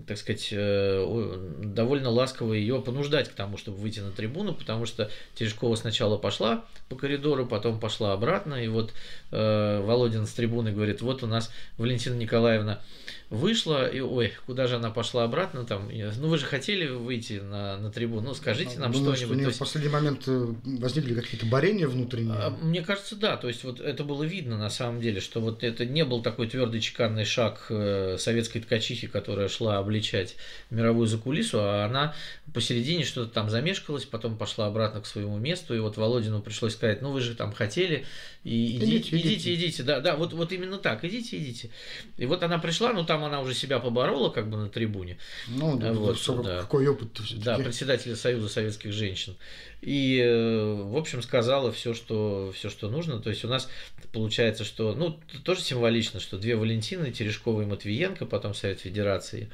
так 0.07 0.17
сказать, 0.17 0.49
э, 0.51 1.51
довольно 1.63 2.09
ласково 2.09 2.53
ее 2.53 2.81
понуждать 2.81 3.29
к 3.29 3.33
тому, 3.33 3.57
чтобы 3.57 3.77
выйти 3.77 3.99
на 3.99 4.11
трибуну, 4.11 4.53
потому 4.53 4.85
что 4.85 5.11
Терешкова 5.33 5.75
сначала 5.75 6.17
пошла 6.17 6.63
по 6.87 6.95
коридору, 6.95 7.45
потом 7.45 7.79
пошла 7.79 8.13
обратно, 8.13 8.55
и 8.55 8.69
вот 8.69 8.93
э, 9.31 9.81
Володин 9.81 10.27
с 10.27 10.31
трибуны 10.31 10.71
говорит, 10.71 11.01
вот 11.01 11.23
у 11.23 11.27
нас 11.27 11.51
Валентина 11.77 12.15
Николаевна 12.15 12.81
вышла, 13.29 13.87
и 13.87 13.99
ой, 13.99 14.33
куда 14.45 14.67
же 14.67 14.75
она 14.75 14.91
пошла 14.91 15.23
обратно 15.23 15.65
там, 15.65 15.89
ну 15.89 16.27
вы 16.27 16.37
же 16.37 16.45
хотели 16.45 16.87
выйти 16.87 17.33
на, 17.33 17.77
на 17.77 17.91
трибуну, 17.91 18.29
ну 18.29 18.33
скажите 18.33 18.77
нам 18.79 18.93
что-нибудь. 18.93 19.17
Что 19.17 19.33
у 19.33 19.35
нее 19.35 19.49
в 19.49 19.57
последний 19.57 19.89
момент 19.89 20.23
э, 20.27 20.53
возникли 20.63 21.15
какие-то 21.15 21.45
борения 21.45 21.87
внутренние? 21.87 22.35
А, 22.35 22.49
мне 22.49 22.81
кажется, 22.81 23.15
да, 23.15 23.37
то 23.37 23.47
есть 23.47 23.63
вот 23.63 23.79
это 23.79 24.03
было 24.03 24.23
видно 24.23 24.57
на 24.57 24.69
самом 24.69 25.01
деле, 25.01 25.19
что 25.21 25.41
вот 25.41 25.63
это 25.63 25.85
не 25.85 26.05
был 26.05 26.21
такой 26.21 26.47
твердый 26.47 26.81
чеканный 26.81 27.25
шаг 27.25 27.65
э, 27.69 28.17
советской 28.19 28.59
ткачихи, 28.59 29.07
которая 29.07 29.47
шла 29.47 29.79
обличать 29.79 30.35
мировую 30.69 31.07
закулису, 31.07 31.59
а 31.59 31.85
она 31.85 32.13
посередине 32.53 33.03
что-то 33.03 33.31
там 33.31 33.49
замешкалась, 33.49 34.05
потом 34.05 34.37
пошла 34.37 34.67
обратно 34.67 35.01
к 35.01 35.05
своему 35.05 35.37
месту, 35.37 35.75
и 35.75 35.79
вот 35.79 35.97
Володину 35.97 36.41
пришлось 36.41 36.73
сказать, 36.73 37.01
ну 37.01 37.11
вы 37.11 37.21
же 37.21 37.35
там 37.35 37.53
хотели, 37.53 38.05
и 38.43 38.77
идите, 38.77 39.17
идите, 39.17 39.17
идите, 39.17 39.55
идите, 39.55 39.83
да, 39.83 39.99
да, 39.99 40.15
вот, 40.15 40.33
вот 40.33 40.51
именно 40.51 40.77
так, 40.77 41.03
идите, 41.03 41.37
идите. 41.37 41.71
И 42.17 42.25
вот 42.25 42.43
она 42.43 42.59
пришла, 42.59 42.93
ну 42.93 43.03
там 43.03 43.14
она 43.23 43.41
уже 43.41 43.53
себя 43.53 43.79
поборола 43.79 44.29
как 44.29 44.49
бы 44.49 44.57
на 44.57 44.69
трибуне. 44.69 45.17
Ну, 45.47 45.77
да, 45.77 45.93
вот, 45.93 46.17
да. 46.43 46.61
какой 46.61 46.87
опыт 46.87 47.17
все 47.23 47.37
Да, 47.37 47.57
председателя 47.57 48.15
Союза 48.15 48.49
советских 48.49 48.91
женщин. 48.91 49.35
И, 49.81 50.19
э, 50.19 50.73
в 50.83 50.97
общем, 50.97 51.21
сказала 51.21 51.71
все, 51.71 51.93
что, 51.93 52.51
все, 52.55 52.69
что 52.69 52.89
нужно. 52.89 53.19
То 53.19 53.29
есть 53.29 53.45
у 53.45 53.47
нас 53.47 53.69
получается, 54.11 54.63
что, 54.63 54.95
ну, 54.95 55.19
тоже 55.43 55.61
символично, 55.61 56.19
что 56.19 56.37
две 56.37 56.55
Валентины, 56.55 57.11
Терешкова 57.11 57.61
и 57.61 57.65
Матвиенко, 57.65 58.25
потом 58.25 58.53
Совет 58.53 58.79
Федерации, 58.79 59.51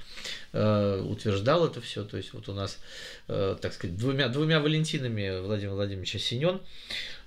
э, 0.53 1.01
утверждал 1.01 1.65
это 1.67 1.81
все. 1.81 2.03
То 2.03 2.17
есть 2.17 2.33
вот 2.33 2.47
у 2.49 2.53
нас, 2.53 2.79
э, 3.27 3.57
так 3.61 3.73
сказать, 3.73 3.97
двумя, 3.97 4.29
двумя 4.29 4.59
Валентинами 4.59 5.41
Владимир 5.41 5.73
Владимирович 5.73 6.15
Синен 6.21 6.61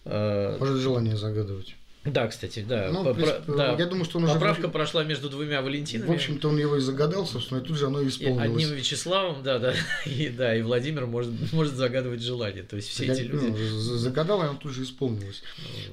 Э, 0.04 0.56
Может 0.58 0.80
желание 0.80 1.16
загадывать. 1.16 1.74
Да, 2.04 2.26
кстати, 2.26 2.64
да. 2.68 2.90
Ну, 2.92 3.02
По, 3.02 3.14
принципе, 3.14 3.52
да. 3.56 3.76
Я 3.78 3.86
думаю, 3.86 4.04
что 4.04 4.18
он 4.18 4.26
Поправка 4.26 4.66
уже... 4.66 4.68
прошла 4.68 5.04
между 5.04 5.30
двумя 5.30 5.62
Валентинами. 5.62 6.08
В 6.08 6.12
общем-то, 6.12 6.50
он 6.50 6.58
его 6.58 6.76
и 6.76 6.80
загадал, 6.80 7.26
собственно, 7.26 7.60
и 7.60 7.62
тут 7.62 7.78
же 7.78 7.86
оно 7.86 8.00
и 8.02 8.08
исполнилось. 8.08 8.44
И 8.44 8.64
одним 8.64 8.76
Вячеславом, 8.76 9.42
да, 9.42 9.58
да. 9.58 9.74
И, 10.06 10.28
да, 10.28 10.54
и 10.54 10.62
Владимир 10.62 11.06
может, 11.06 11.32
может 11.52 11.74
загадывать 11.74 12.20
желание. 12.20 12.62
То 12.62 12.76
есть 12.76 12.88
все 12.88 13.06
я, 13.06 13.14
эти 13.14 13.22
люди. 13.22 13.46
Ну, 13.46 13.56
загадал, 13.56 14.42
и 14.42 14.46
оно 14.46 14.58
тут 14.58 14.72
же 14.72 14.82
исполнилось. 14.82 15.42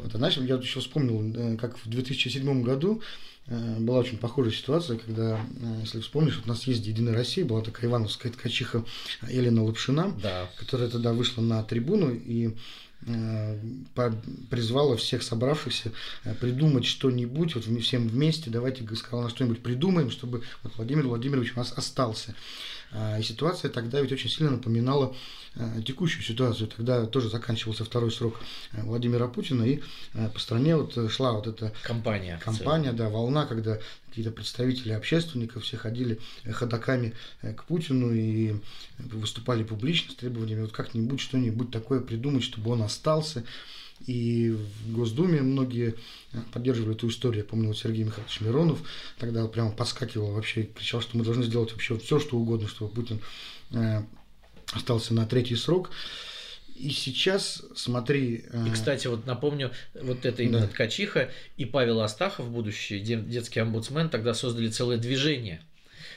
Вот. 0.04 0.14
А 0.14 0.18
знаешь, 0.18 0.38
я 0.38 0.56
еще 0.56 0.80
вспомнил, 0.82 1.58
как 1.58 1.78
в 1.78 1.90
2007 1.90 2.62
году 2.62 3.02
э, 3.48 3.80
была 3.80 4.00
очень 4.00 4.18
похожая 4.18 4.54
ситуация, 4.54 4.98
когда, 4.98 5.40
э, 5.62 5.80
если 5.82 6.02
вспомнишь, 6.02 6.36
вот 6.38 6.46
у 6.46 6.50
нас 6.50 6.68
есть 6.68 6.86
Единая 6.86 7.14
Россия, 7.14 7.46
была 7.46 7.62
такая 7.62 7.90
ивановская 7.90 8.32
ткачиха 8.32 8.84
Елена 9.30 9.64
Лапшина, 9.64 10.14
да. 10.22 10.50
которая 10.58 10.90
тогда 10.90 11.14
вышла 11.14 11.42
на 11.42 11.64
трибуну 11.64 12.12
и 12.14 12.54
Э, 12.54 12.91
призвала 14.50 14.96
всех 14.96 15.24
собравшихся 15.24 15.92
э, 16.24 16.34
придумать 16.36 16.86
что-нибудь, 16.86 17.56
вот 17.56 17.66
всем 17.82 18.08
вместе, 18.08 18.50
давайте, 18.50 18.84
сказала, 18.96 19.30
что-нибудь 19.30 19.64
придумаем, 19.64 20.12
чтобы 20.12 20.44
вот 20.64 20.76
Владимир 20.78 21.08
Владимирович 21.08 21.54
у 21.56 21.60
нас 21.60 21.74
остался. 21.76 22.36
А, 22.92 23.20
и 23.20 23.24
ситуация 23.24 23.72
тогда 23.72 24.02
ведь 24.02 24.12
очень 24.12 24.30
сильно 24.30 24.52
напоминала 24.52 25.16
текущую 25.86 26.24
ситуацию. 26.24 26.70
Тогда 26.70 27.06
тоже 27.06 27.30
заканчивался 27.30 27.84
второй 27.84 28.12
срок 28.12 28.40
Владимира 28.72 29.28
Путина, 29.28 29.64
и 29.64 29.82
по 30.34 30.40
стране 30.40 30.76
вот 30.76 31.12
шла 31.12 31.34
вот 31.34 31.48
эта 31.48 31.74
компания, 31.84 32.40
компания 32.44 32.94
да, 32.94 33.10
волна, 33.10 33.46
когда 33.46 33.80
какие-то 34.08 34.32
представители 34.32 34.94
общественников 34.94 35.64
все 35.64 35.78
ходили 35.78 36.20
ходаками 36.52 37.14
к 37.42 37.64
Путину 37.66 38.14
и 38.14 38.56
выступали 38.98 39.64
публично 39.64 40.12
с 40.12 40.16
требованиями 40.16 40.62
вот 40.62 40.72
как-нибудь 40.72 41.20
что-нибудь 41.20 41.72
такое 41.72 42.00
придумать, 42.02 42.44
чтобы 42.44 42.72
он 42.72 42.82
остался. 42.82 43.44
И 44.08 44.50
в 44.50 44.94
Госдуме 44.94 45.42
многие 45.42 45.96
поддерживали 46.54 46.96
эту 46.96 47.08
историю. 47.08 47.44
Я 47.44 47.50
помню, 47.50 47.68
вот 47.68 47.78
Сергей 47.78 48.04
Михайлович 48.04 48.42
Миронов 48.42 48.80
тогда 49.20 49.46
прямо 49.48 49.72
подскакивал 49.72 50.34
вообще, 50.34 50.64
кричал, 50.64 51.02
что 51.02 51.18
мы 51.18 51.24
должны 51.24 51.44
сделать 51.44 51.72
вообще 51.72 51.98
все, 52.00 52.20
что 52.20 52.38
угодно, 52.38 52.68
чтобы 52.68 52.92
Путин 52.92 53.20
э, 53.72 54.02
остался 54.72 55.14
на 55.14 55.26
третий 55.26 55.56
срок. 55.56 55.92
И 56.76 56.90
сейчас, 56.90 57.64
смотри... 57.76 58.46
И, 58.68 58.72
кстати, 58.72 59.06
вот 59.08 59.26
напомню, 59.28 59.72
вот 59.94 60.26
это 60.26 60.42
именно 60.42 60.62
да. 60.62 60.68
Ткачиха 60.68 61.30
и 61.58 61.66
Павел 61.66 62.02
Астахов, 62.02 62.50
будущий 62.50 63.00
детский 63.00 63.60
омбудсмен, 63.60 64.10
тогда 64.10 64.34
создали 64.34 64.70
целое 64.70 64.98
движение– 64.98 65.62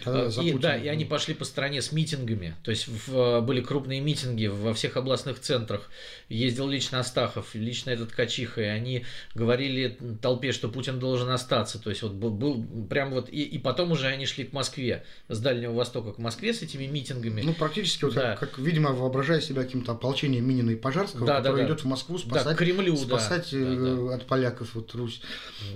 Э, 0.05 0.31
и, 0.43 0.53
да, 0.55 0.77
и 0.77 0.89
они 0.89 1.05
пошли 1.05 1.35
по 1.35 1.45
стране 1.45 1.83
с 1.83 1.93
митингами. 1.93 2.55
То 2.63 2.71
есть 2.71 2.89
в, 2.89 3.17
э, 3.17 3.41
были 3.41 3.61
крупные 3.61 4.01
митинги 4.01 4.47
во 4.47 4.75
всех 4.75 4.97
областных 4.97 5.41
центрах. 5.41 5.91
Ездил 6.29 6.69
лично 6.69 7.01
Астахов, 7.01 7.55
лично 7.55 7.91
этот 7.91 8.13
Качиха, 8.13 8.63
и 8.63 8.65
они 8.65 9.05
говорили 9.35 9.99
толпе, 10.23 10.53
что 10.53 10.69
Путин 10.69 10.99
должен 10.99 11.29
остаться. 11.31 11.79
То 11.79 11.91
есть 11.91 12.03
вот 12.03 12.13
был, 12.13 12.31
был 12.31 12.65
прям 12.89 13.11
вот... 13.11 13.29
И, 13.29 13.43
и 13.43 13.59
потом 13.59 13.93
уже 13.93 14.07
они 14.07 14.27
шли 14.27 14.45
к 14.45 14.53
Москве, 14.53 15.05
с 15.29 15.39
Дальнего 15.39 15.73
Востока 15.73 16.13
к 16.13 16.19
Москве 16.19 16.55
с 16.55 16.63
этими 16.63 16.87
митингами. 16.87 17.43
Ну, 17.43 17.53
практически, 17.53 18.05
вот 18.05 18.15
да. 18.15 18.37
как, 18.37 18.51
как, 18.51 18.59
видимо, 18.59 18.93
воображая 18.93 19.41
себя 19.41 19.63
каким-то 19.63 19.93
ополчением 19.93 20.47
Минина 20.47 20.71
и 20.71 20.77
Пожарского, 20.77 21.27
да, 21.27 21.37
который 21.39 21.63
да, 21.63 21.67
идет 21.67 21.81
в 21.81 21.87
Москву 21.87 22.19
спасать, 22.19 22.45
да, 22.45 22.55
Кремлю, 22.55 22.97
спасать 22.97 23.49
да, 23.53 23.59
э, 23.59 24.07
да, 24.09 24.15
от 24.15 24.27
поляков 24.27 24.75
вот 24.75 24.95
Русь. 24.95 25.21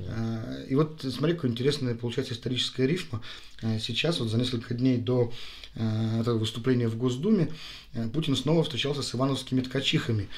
Да. 0.06 0.62
И 0.68 0.74
вот 0.74 1.02
смотри, 1.02 1.34
какое 1.34 1.50
интересное 1.50 1.94
получается 1.94 2.34
историческая 2.34 2.86
рифма. 2.86 3.22
Э, 3.62 3.78
сейчас, 4.08 4.20
вот 4.20 4.30
за 4.30 4.38
несколько 4.38 4.74
дней 4.74 4.98
до 4.98 5.32
э, 5.74 6.20
этого 6.20 6.38
выступления 6.38 6.88
в 6.88 6.96
Госдуме, 6.96 7.52
э, 7.94 8.08
Путин 8.08 8.36
снова 8.36 8.64
встречался 8.64 9.02
с 9.02 9.14
ивановскими 9.14 9.60
ткачихами. 9.60 10.28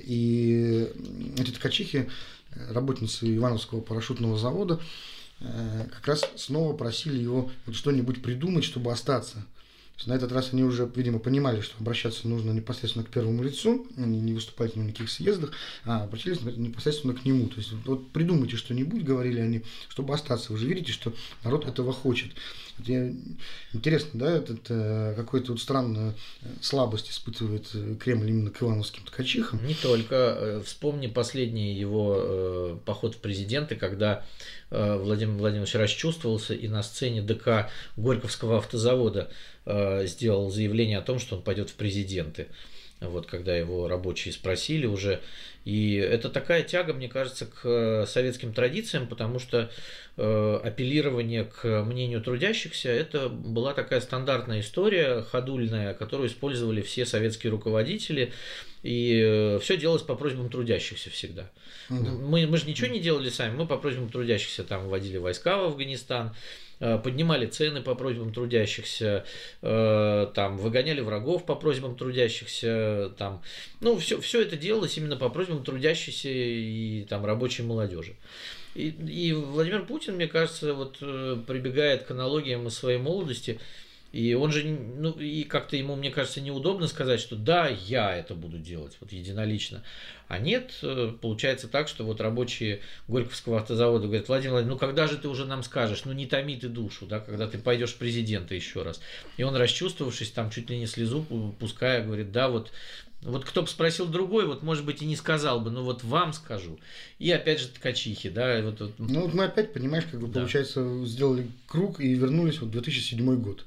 И 0.00 0.88
эти 1.36 1.50
ткачихи, 1.50 2.08
работницы 2.70 3.36
Ивановского 3.36 3.82
парашютного 3.82 4.38
завода, 4.38 4.80
как 5.38 6.06
раз 6.06 6.24
снова 6.36 6.74
просили 6.74 7.22
его 7.22 7.50
вот 7.66 7.76
что-нибудь 7.76 8.22
придумать, 8.22 8.64
чтобы 8.64 8.90
остаться 8.90 9.44
на 10.04 10.12
этот 10.12 10.30
раз 10.30 10.52
они 10.52 10.62
уже, 10.62 10.90
видимо, 10.94 11.18
понимали, 11.18 11.62
что 11.62 11.74
обращаться 11.80 12.28
нужно 12.28 12.50
непосредственно 12.50 13.04
к 13.04 13.08
первому 13.08 13.42
лицу, 13.42 13.86
не 13.96 14.34
выступать 14.34 14.76
на 14.76 14.82
никаких 14.82 15.10
съездах, 15.10 15.52
а 15.84 16.04
обратились 16.04 16.42
непосредственно 16.42 17.14
к 17.14 17.24
нему. 17.24 17.48
То 17.48 17.56
есть 17.56 17.72
вот 17.86 18.10
придумайте 18.10 18.56
что-нибудь, 18.56 19.02
говорили 19.02 19.40
они, 19.40 19.62
чтобы 19.88 20.14
остаться. 20.14 20.52
Вы 20.52 20.58
же 20.58 20.66
видите, 20.66 20.92
что 20.92 21.14
народ 21.44 21.66
этого 21.66 21.92
хочет. 21.92 22.32
Я, 22.84 23.10
интересно, 23.72 24.20
да, 24.20 24.36
этот 24.36 24.66
э, 24.68 25.14
какой-то 25.16 25.52
вот 25.52 25.60
странную 25.60 26.14
э, 26.42 26.46
слабость 26.60 27.10
испытывает 27.10 27.66
э, 27.74 27.94
Кремль 27.98 28.28
именно 28.28 28.50
к 28.50 28.62
ивановским 28.62 29.04
ткачихам. 29.04 29.66
Не 29.66 29.74
только. 29.74 30.62
Вспомни 30.64 31.06
последний 31.06 31.72
его 31.72 32.78
поход 32.84 33.14
в 33.14 33.18
президенты, 33.18 33.76
когда 33.76 34.24
Владимир 34.70 35.34
Владимирович 35.34 35.74
расчувствовался 35.74 36.54
и 36.54 36.68
на 36.68 36.82
сцене 36.82 37.22
ДК 37.22 37.70
Горьковского 37.96 38.58
автозавода 38.58 39.30
сделал 40.04 40.50
заявление 40.50 40.98
о 40.98 41.02
том, 41.02 41.18
что 41.18 41.36
он 41.36 41.42
пойдет 41.42 41.70
в 41.70 41.74
президенты. 41.74 42.48
Вот 43.00 43.26
когда 43.26 43.56
его 43.56 43.88
рабочие 43.88 44.32
спросили 44.32 44.86
уже. 44.86 45.20
И 45.66 45.96
это 45.96 46.30
такая 46.30 46.62
тяга, 46.62 46.94
мне 46.94 47.08
кажется, 47.08 47.44
к 47.44 48.06
советским 48.06 48.54
традициям, 48.54 49.08
потому 49.08 49.38
что 49.38 49.68
Э, 50.18 50.60
апеллирование 50.64 51.44
к 51.44 51.84
мнению 51.84 52.22
трудящихся, 52.22 52.88
это 52.88 53.28
была 53.28 53.74
такая 53.74 54.00
стандартная 54.00 54.60
история, 54.60 55.20
ходульная, 55.20 55.92
которую 55.92 56.30
использовали 56.30 56.80
все 56.80 57.04
советские 57.04 57.50
руководители, 57.50 58.32
и 58.82 59.20
э, 59.22 59.58
все 59.60 59.76
делалось 59.76 60.00
по 60.00 60.14
просьбам 60.14 60.48
трудящихся 60.48 61.10
всегда. 61.10 61.50
Да. 61.90 61.96
Мы, 61.96 62.46
мы 62.46 62.56
же 62.56 62.66
ничего 62.66 62.86
не 62.86 62.98
делали 62.98 63.28
сами, 63.28 63.56
мы 63.56 63.66
по 63.66 63.76
просьбам 63.76 64.08
трудящихся 64.08 64.64
там 64.64 64.88
вводили 64.88 65.18
войска 65.18 65.58
в 65.58 65.64
Афганистан, 65.64 66.34
э, 66.80 66.96
поднимали 66.96 67.44
цены 67.44 67.82
по 67.82 67.94
просьбам 67.94 68.32
трудящихся, 68.32 69.26
там, 69.60 70.56
выгоняли 70.56 71.02
врагов 71.02 71.44
по 71.44 71.56
просьбам 71.56 71.94
трудящихся, 71.94 73.12
там, 73.18 73.42
ну, 73.82 73.98
все, 73.98 74.18
все 74.22 74.40
это 74.40 74.56
делалось 74.56 74.96
именно 74.96 75.16
по 75.16 75.28
просьбам 75.28 75.55
трудящихся 75.62 76.28
и 76.28 77.04
там, 77.08 77.24
рабочей 77.24 77.62
молодежи. 77.62 78.16
И, 78.74 78.88
и 78.88 79.32
Владимир 79.32 79.86
Путин, 79.86 80.16
мне 80.16 80.26
кажется, 80.26 80.74
вот 80.74 80.98
э, 81.00 81.38
прибегает 81.46 82.04
к 82.04 82.10
аналогиям 82.10 82.66
из 82.66 82.74
своей 82.74 82.98
молодости. 82.98 83.58
И 84.12 84.34
он 84.34 84.50
же, 84.50 84.64
ну, 84.64 85.10
и 85.12 85.42
как-то 85.42 85.76
ему, 85.76 85.94
мне 85.96 86.10
кажется, 86.10 86.40
неудобно 86.40 86.86
сказать, 86.86 87.20
что 87.20 87.36
да, 87.36 87.68
я 87.68 88.16
это 88.16 88.34
буду 88.34 88.56
делать, 88.56 88.96
вот 89.00 89.12
единолично. 89.12 89.82
А 90.28 90.38
нет, 90.38 90.72
э, 90.82 91.12
получается 91.20 91.68
так, 91.68 91.86
что 91.86 92.04
вот 92.04 92.20
рабочие 92.20 92.80
Горьковского 93.08 93.58
автозавода 93.58 94.06
говорят, 94.06 94.28
Владимир 94.28 94.52
Владимирович, 94.52 94.80
ну 94.80 94.86
когда 94.86 95.06
же 95.06 95.18
ты 95.18 95.28
уже 95.28 95.44
нам 95.44 95.62
скажешь, 95.62 96.04
ну 96.04 96.12
не 96.12 96.26
томи 96.26 96.56
ты 96.56 96.68
душу, 96.68 97.04
да, 97.06 97.20
когда 97.20 97.46
ты 97.46 97.58
пойдешь 97.58 97.94
президента 97.94 98.54
еще 98.54 98.82
раз. 98.82 99.00
И 99.36 99.42
он, 99.42 99.54
расчувствовавшись, 99.54 100.30
там 100.30 100.50
чуть 100.50 100.70
ли 100.70 100.78
не 100.78 100.86
слезу 100.86 101.22
пуская, 101.58 102.02
говорит, 102.02 102.32
да, 102.32 102.48
вот 102.48 102.72
вот 103.26 103.44
кто 103.44 103.62
бы 103.62 103.68
спросил 103.68 104.06
другой, 104.06 104.46
вот 104.46 104.62
может 104.62 104.84
быть 104.84 105.02
и 105.02 105.06
не 105.06 105.16
сказал 105.16 105.60
бы, 105.60 105.70
но 105.70 105.82
вот 105.82 106.04
вам 106.04 106.32
скажу. 106.32 106.78
И 107.18 107.30
опять 107.30 107.60
же 107.60 107.68
ткачихи, 107.68 108.28
да. 108.28 108.62
Вот, 108.62 108.80
вот. 108.80 108.92
Ну 108.98 109.22
вот 109.22 109.34
мы 109.34 109.44
опять, 109.44 109.72
понимаешь, 109.72 110.04
как 110.10 110.20
бы 110.20 110.28
да. 110.28 110.40
получается 110.40 111.04
сделали 111.04 111.50
круг 111.66 112.00
и 112.00 112.14
вернулись 112.14 112.60
в 112.60 112.70
2007 112.70 113.40
год. 113.40 113.64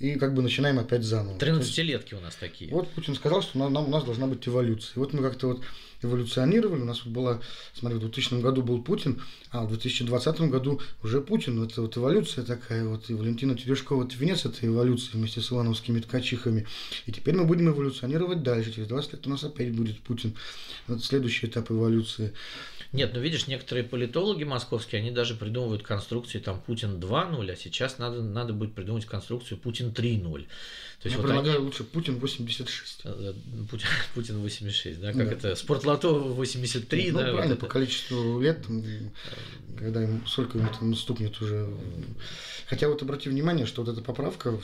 И 0.00 0.14
как 0.14 0.32
бы 0.32 0.40
начинаем 0.40 0.78
опять 0.78 1.04
заново. 1.04 1.36
13-летки 1.36 2.14
у 2.14 2.20
нас 2.20 2.34
такие. 2.34 2.70
Вот 2.70 2.88
Путин 2.88 3.14
сказал, 3.14 3.42
что 3.42 3.58
нам, 3.58 3.76
у 3.76 3.90
нас 3.90 4.02
должна 4.02 4.26
быть 4.26 4.48
эволюция. 4.48 4.94
И 4.96 4.98
вот 4.98 5.12
мы 5.12 5.20
как-то 5.20 5.48
вот 5.48 5.60
эволюционировали. 6.00 6.80
У 6.80 6.86
нас 6.86 7.04
вот 7.04 7.12
была, 7.12 7.40
смотри, 7.74 7.98
в 7.98 8.00
2000 8.00 8.40
году 8.40 8.62
был 8.62 8.82
Путин, 8.82 9.20
а 9.50 9.66
в 9.66 9.68
2020 9.68 10.40
году 10.42 10.80
уже 11.02 11.20
Путин. 11.20 11.62
Это 11.62 11.82
вот 11.82 11.98
эволюция 11.98 12.44
такая. 12.44 12.86
Вот 12.86 13.10
и 13.10 13.14
Валентина 13.14 13.54
Терешкова, 13.54 14.06
это 14.06 14.16
венец 14.16 14.46
этой 14.46 14.70
эволюции 14.70 15.10
вместе 15.12 15.42
с 15.42 15.52
ивановскими 15.52 16.00
ткачихами. 16.00 16.66
И 17.04 17.12
теперь 17.12 17.36
мы 17.36 17.44
будем 17.44 17.68
эволюционировать 17.68 18.42
дальше. 18.42 18.72
Через 18.72 18.88
20 18.88 19.12
лет 19.12 19.26
у 19.26 19.30
нас 19.30 19.44
опять 19.44 19.74
будет 19.74 20.00
Путин. 20.00 20.34
Вот 20.86 21.04
следующий 21.04 21.46
этап 21.46 21.70
эволюции. 21.70 22.32
Нет, 22.92 23.12
ну 23.14 23.20
видишь, 23.20 23.46
некоторые 23.46 23.84
политологи 23.84 24.42
московские, 24.42 25.00
они 25.00 25.12
даже 25.12 25.36
придумывают 25.36 25.84
конструкции 25.84 26.40
там 26.40 26.60
Путин 26.60 26.98
2.0, 26.98 27.52
а 27.52 27.56
сейчас 27.56 27.98
надо, 27.98 28.20
надо 28.20 28.52
будет 28.52 28.74
придумать 28.74 29.06
конструкцию 29.06 29.58
Путин 29.58 29.90
3.0. 29.90 30.22
То 31.00 31.06
есть 31.06 31.16
Я 31.16 31.22
вот 31.22 31.28
предлагаю 31.28 31.56
они... 31.58 31.64
лучше 31.66 31.84
Путин 31.84 32.18
86. 32.18 33.00
Э, 33.04 33.32
э, 33.32 33.34
Путин, 33.70 33.86
Путин 34.14 34.38
86, 34.40 35.00
да, 35.00 35.12
как 35.12 35.28
да. 35.28 35.32
это, 35.32 35.54
спортлото 35.54 36.08
83, 36.10 37.12
ну, 37.12 37.18
да. 37.18 37.24
правильно, 37.24 37.48
вот 37.50 37.60
по 37.60 37.66
количеству 37.66 38.40
лет, 38.40 38.66
когда 39.78 40.02
ему, 40.02 40.26
сколько 40.26 40.58
ему 40.58 40.68
там 40.68 40.90
наступнет 40.90 41.40
уже. 41.40 41.72
Хотя 42.66 42.88
вот 42.88 43.02
обрати 43.02 43.28
внимание, 43.28 43.66
что 43.66 43.84
вот 43.84 43.92
эта 43.92 44.02
поправка 44.02 44.58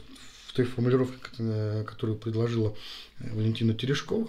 в 0.49 0.53
той 0.53 0.65
формулировке, 0.65 1.85
которую 1.85 2.19
предложила 2.19 2.75
Валентина 3.21 3.73
Терешкова, 3.73 4.25
э, 4.25 4.29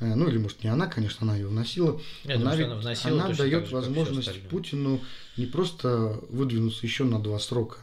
ну 0.00 0.28
или 0.28 0.38
может 0.38 0.64
не 0.64 0.70
она, 0.70 0.86
конечно, 0.86 1.26
она 1.26 1.36
ее 1.36 1.46
вносила, 1.46 2.00
Я 2.24 2.36
она, 2.36 2.50
думаю, 2.50 2.66
она, 2.66 2.76
вносила, 2.76 3.24
она 3.24 3.34
дает 3.34 3.70
возможность 3.70 4.42
Путину 4.48 5.00
не 5.36 5.46
просто 5.46 6.20
выдвинуться 6.30 6.84
еще 6.84 7.04
на 7.04 7.20
два 7.20 7.38
срока, 7.38 7.78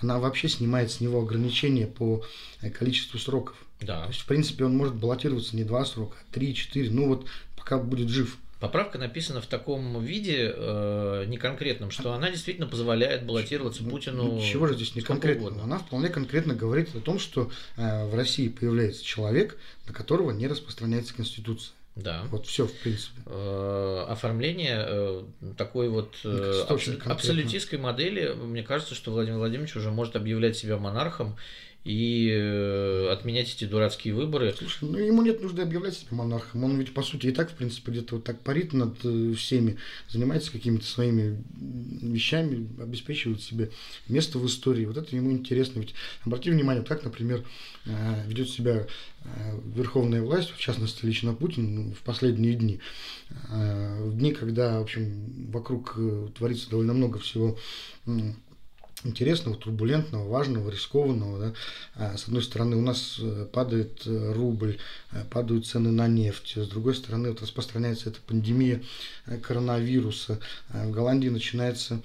она 0.00 0.18
вообще 0.18 0.48
снимает 0.48 0.90
с 0.90 1.00
него 1.00 1.20
ограничения 1.20 1.86
по 1.86 2.22
э, 2.60 2.70
количеству 2.70 3.18
сроков. 3.18 3.56
Да. 3.80 4.02
То 4.04 4.08
есть, 4.08 4.20
в 4.20 4.26
принципе, 4.26 4.64
он 4.64 4.76
может 4.76 4.94
баллотироваться 4.94 5.56
не 5.56 5.64
два 5.64 5.84
срока, 5.84 6.16
а 6.20 6.34
три, 6.34 6.54
четыре, 6.54 6.90
ну 6.90 7.08
вот 7.08 7.26
пока 7.56 7.78
будет 7.78 8.08
жив. 8.08 8.38
Поправка 8.60 8.98
написана 8.98 9.40
в 9.40 9.46
таком 9.46 10.02
виде, 10.02 10.52
э, 10.54 11.24
неконкретном, 11.26 11.90
что 11.90 12.12
она 12.12 12.30
действительно 12.30 12.66
позволяет 12.66 13.26
баллотироваться 13.26 13.82
ну, 13.82 13.90
Путину. 13.90 14.22
Ну, 14.36 14.40
чего 14.40 14.66
же 14.66 14.74
здесь 14.74 14.94
не 14.94 15.02
конкретно? 15.02 15.62
Она 15.62 15.78
вполне 15.78 16.08
конкретно 16.08 16.54
говорит 16.54 16.94
о 16.94 17.00
том, 17.00 17.18
что 17.18 17.50
э, 17.76 18.06
в 18.06 18.14
России 18.14 18.48
появляется 18.48 19.04
человек, 19.04 19.58
на 19.86 19.92
которого 19.92 20.30
не 20.30 20.46
распространяется 20.46 21.14
Конституция. 21.14 21.74
Да. 21.96 22.24
Вот 22.30 22.46
все, 22.46 22.66
в 22.66 22.72
принципе. 22.74 23.22
Э, 23.24 24.06
оформление 24.08 24.84
э, 24.86 25.22
такой 25.56 25.88
вот 25.88 26.14
э, 26.24 26.64
абсолютистской 27.06 27.78
модели, 27.78 28.34
мне 28.34 28.62
кажется, 28.62 28.94
что 28.94 29.12
Владимир 29.12 29.38
Владимирович 29.38 29.76
уже 29.76 29.90
может 29.90 30.14
объявлять 30.14 30.58
себя 30.58 30.76
монархом 30.76 31.36
и 31.86 32.30
э, 32.32 33.10
отменять 33.12 33.54
эти 33.54 33.64
дурацкие 33.64 34.12
выборы. 34.12 34.52
Слушай, 34.58 34.88
ну 34.90 34.98
ему 34.98 35.22
нет 35.22 35.40
нужды 35.40 35.62
объявлять 35.62 35.94
себя 35.94 36.16
монархом. 36.16 36.64
Он 36.64 36.76
ведь, 36.76 36.92
по 36.92 37.02
сути, 37.02 37.28
и 37.28 37.30
так, 37.30 37.48
в 37.48 37.54
принципе, 37.54 37.92
где-то 37.92 38.16
вот 38.16 38.24
так 38.24 38.40
парит 38.40 38.72
над 38.72 38.96
э, 39.04 39.32
всеми, 39.34 39.76
занимается 40.08 40.50
какими-то 40.50 40.84
своими 40.84 41.40
вещами, 42.02 42.68
обеспечивает 42.82 43.40
себе 43.40 43.70
место 44.08 44.40
в 44.40 44.46
истории. 44.46 44.84
Вот 44.84 44.96
это 44.96 45.14
ему 45.14 45.30
интересно. 45.30 45.78
Ведь 45.78 45.94
обрати 46.24 46.50
внимание, 46.50 46.82
как, 46.82 47.04
например, 47.04 47.44
э, 47.84 48.24
ведет 48.26 48.50
себя 48.50 48.88
верховная 49.74 50.22
власть, 50.22 50.50
в 50.50 50.58
частности, 50.58 51.04
лично 51.04 51.34
Путин, 51.34 51.74
ну, 51.74 51.92
в 51.94 52.02
последние 52.02 52.54
дни. 52.54 52.78
В 53.48 54.16
дни, 54.16 54.32
когда, 54.32 54.78
в 54.78 54.82
общем, 54.82 55.50
вокруг 55.50 55.98
творится 56.36 56.70
довольно 56.70 56.92
много 56.92 57.18
всего 57.18 57.58
интересного, 59.06 59.56
турбулентного, 59.56 60.28
важного, 60.28 60.70
рискованного. 60.70 61.38
Да? 61.38 61.54
А, 61.94 62.16
с 62.16 62.24
одной 62.24 62.42
стороны, 62.42 62.76
у 62.76 62.82
нас 62.82 63.16
э, 63.20 63.46
падает 63.50 64.02
э, 64.06 64.32
рубль, 64.32 64.78
э, 65.12 65.22
падают 65.30 65.66
цены 65.66 65.90
на 65.90 66.08
нефть. 66.08 66.54
С 66.56 66.68
другой 66.68 66.94
стороны, 66.94 67.30
вот 67.30 67.42
распространяется 67.42 68.10
эта 68.10 68.18
пандемия 68.26 68.82
коронавируса. 69.42 70.40
В 70.68 70.90
Голландии 70.90 71.28
начинается 71.28 72.00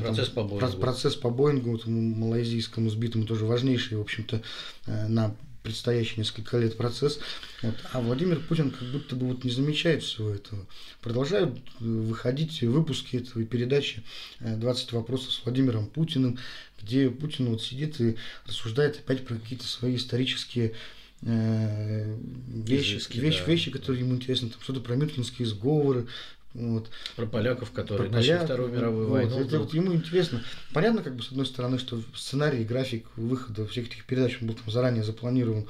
Процесс 0.00 0.28
по 0.28 0.42
Боингу. 0.42 0.78
Процесс 0.78 1.14
по 1.14 1.30
Боингу, 1.30 1.70
вот, 1.70 1.86
малайзийскому 1.86 2.90
сбитому, 2.90 3.26
тоже 3.26 3.46
важнейший, 3.46 3.96
в 3.96 4.00
общем-то, 4.00 4.42
на 4.86 5.36
предстоящий 5.62 6.18
несколько 6.18 6.58
лет 6.58 6.76
процесс. 6.76 7.18
Вот. 7.62 7.74
А 7.92 8.00
Владимир 8.00 8.40
Путин 8.40 8.70
как 8.70 8.88
будто 8.88 9.16
бы 9.16 9.28
вот 9.28 9.44
не 9.44 9.50
замечает 9.50 10.02
всего 10.02 10.30
этого. 10.30 10.66
Продолжают 11.00 11.56
э, 11.56 11.84
выходить 11.84 12.62
выпуски 12.62 13.16
этого 13.16 13.44
передачи 13.44 14.02
«20 14.40 14.94
вопросов 14.94 15.32
с 15.32 15.44
Владимиром 15.44 15.86
Путиным», 15.86 16.38
где 16.82 17.10
Путин 17.10 17.46
вот 17.46 17.62
сидит 17.62 18.00
и 18.00 18.16
рассуждает 18.46 18.96
опять 18.96 19.24
про 19.24 19.36
какие-то 19.36 19.66
свои 19.66 19.96
исторические 19.96 20.74
э, 21.22 22.18
вещи, 22.48 23.00
вещи, 23.16 23.40
да. 23.40 23.52
вещи, 23.52 23.70
которые 23.70 24.02
ему 24.04 24.16
интересны, 24.16 24.50
там 24.50 24.60
что-то 24.62 24.80
про 24.80 24.96
мюнхенские 24.96 25.46
сговоры, 25.46 26.08
вот. 26.54 26.90
Про 27.16 27.26
поляков, 27.26 27.70
которые 27.70 28.08
про 28.08 28.16
начали 28.16 28.32
поляк, 28.32 28.44
Вторую 28.44 28.72
мировую 28.72 29.08
вот, 29.08 29.14
войну. 29.14 29.40
Это 29.40 29.58
вот 29.58 29.72
ему 29.72 29.94
интересно. 29.94 30.42
Понятно, 30.72 31.02
как 31.02 31.16
бы, 31.16 31.22
с 31.22 31.28
одной 31.28 31.46
стороны, 31.46 31.78
что 31.78 32.00
сценарий, 32.14 32.64
график 32.64 33.06
выхода 33.16 33.66
всех 33.66 33.86
этих 33.86 34.04
передач 34.04 34.38
был 34.40 34.54
там 34.54 34.70
заранее 34.70 35.02
запланирован, 35.02 35.66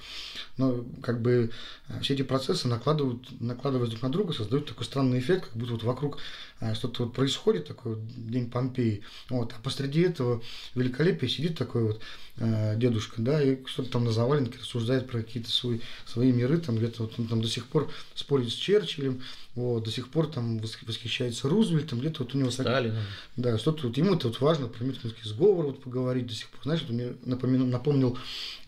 но 0.56 0.84
как 1.02 1.20
бы 1.20 1.50
э, 1.88 2.00
все 2.00 2.14
эти 2.14 2.22
процессы 2.22 2.66
накладывают, 2.66 3.28
накладываясь 3.40 3.90
друг 3.90 4.02
на 4.02 4.10
друга, 4.10 4.32
создают 4.32 4.66
такой 4.66 4.84
странный 4.84 5.20
эффект, 5.20 5.46
как 5.46 5.56
будто 5.56 5.72
вот 5.72 5.82
вокруг 5.84 6.18
что-то 6.74 7.04
вот 7.04 7.14
происходит, 7.14 7.66
такой 7.66 7.94
вот 7.94 8.30
день 8.30 8.50
Помпеи, 8.50 9.02
вот, 9.28 9.52
а 9.52 9.60
посреди 9.62 10.02
этого 10.02 10.42
великолепия 10.74 11.28
сидит 11.28 11.58
такой 11.58 11.84
вот 11.84 12.00
э, 12.36 12.76
дедушка, 12.76 13.20
да, 13.20 13.42
и 13.42 13.58
что-то 13.66 13.90
там 13.90 14.04
на 14.04 14.12
заваленке 14.12 14.58
рассуждает 14.58 15.08
про 15.08 15.22
какие-то 15.22 15.50
свои, 15.50 15.80
свои 16.06 16.32
миры, 16.32 16.58
там 16.58 16.76
где-то 16.76 17.02
вот 17.02 17.18
он 17.18 17.26
там 17.26 17.42
до 17.42 17.48
сих 17.48 17.66
пор 17.66 17.90
спорит 18.14 18.50
с 18.50 18.54
Черчиллем, 18.54 19.22
вот, 19.54 19.84
до 19.84 19.90
сих 19.90 20.08
пор 20.08 20.28
там 20.28 20.58
восхищается 20.58 21.48
Рузвельтом, 21.48 21.98
где-то 21.98 22.22
вот 22.22 22.34
у 22.34 22.38
него... 22.38 22.50
Сталином. 22.50 23.02
Да, 23.36 23.58
что-то 23.58 23.88
вот 23.88 23.96
ему 23.96 24.14
это 24.14 24.28
вот 24.28 24.40
важно 24.40 24.68
про 24.68 24.84
Мюнхенский 24.84 25.24
сговор 25.24 25.66
вот 25.66 25.82
поговорить 25.82 26.26
до 26.26 26.34
сих 26.34 26.48
пор. 26.48 26.62
Знаешь, 26.62 26.82
это 26.82 26.92
мне 26.92 27.12
напомнил, 27.24 27.66
напомнил 27.66 28.18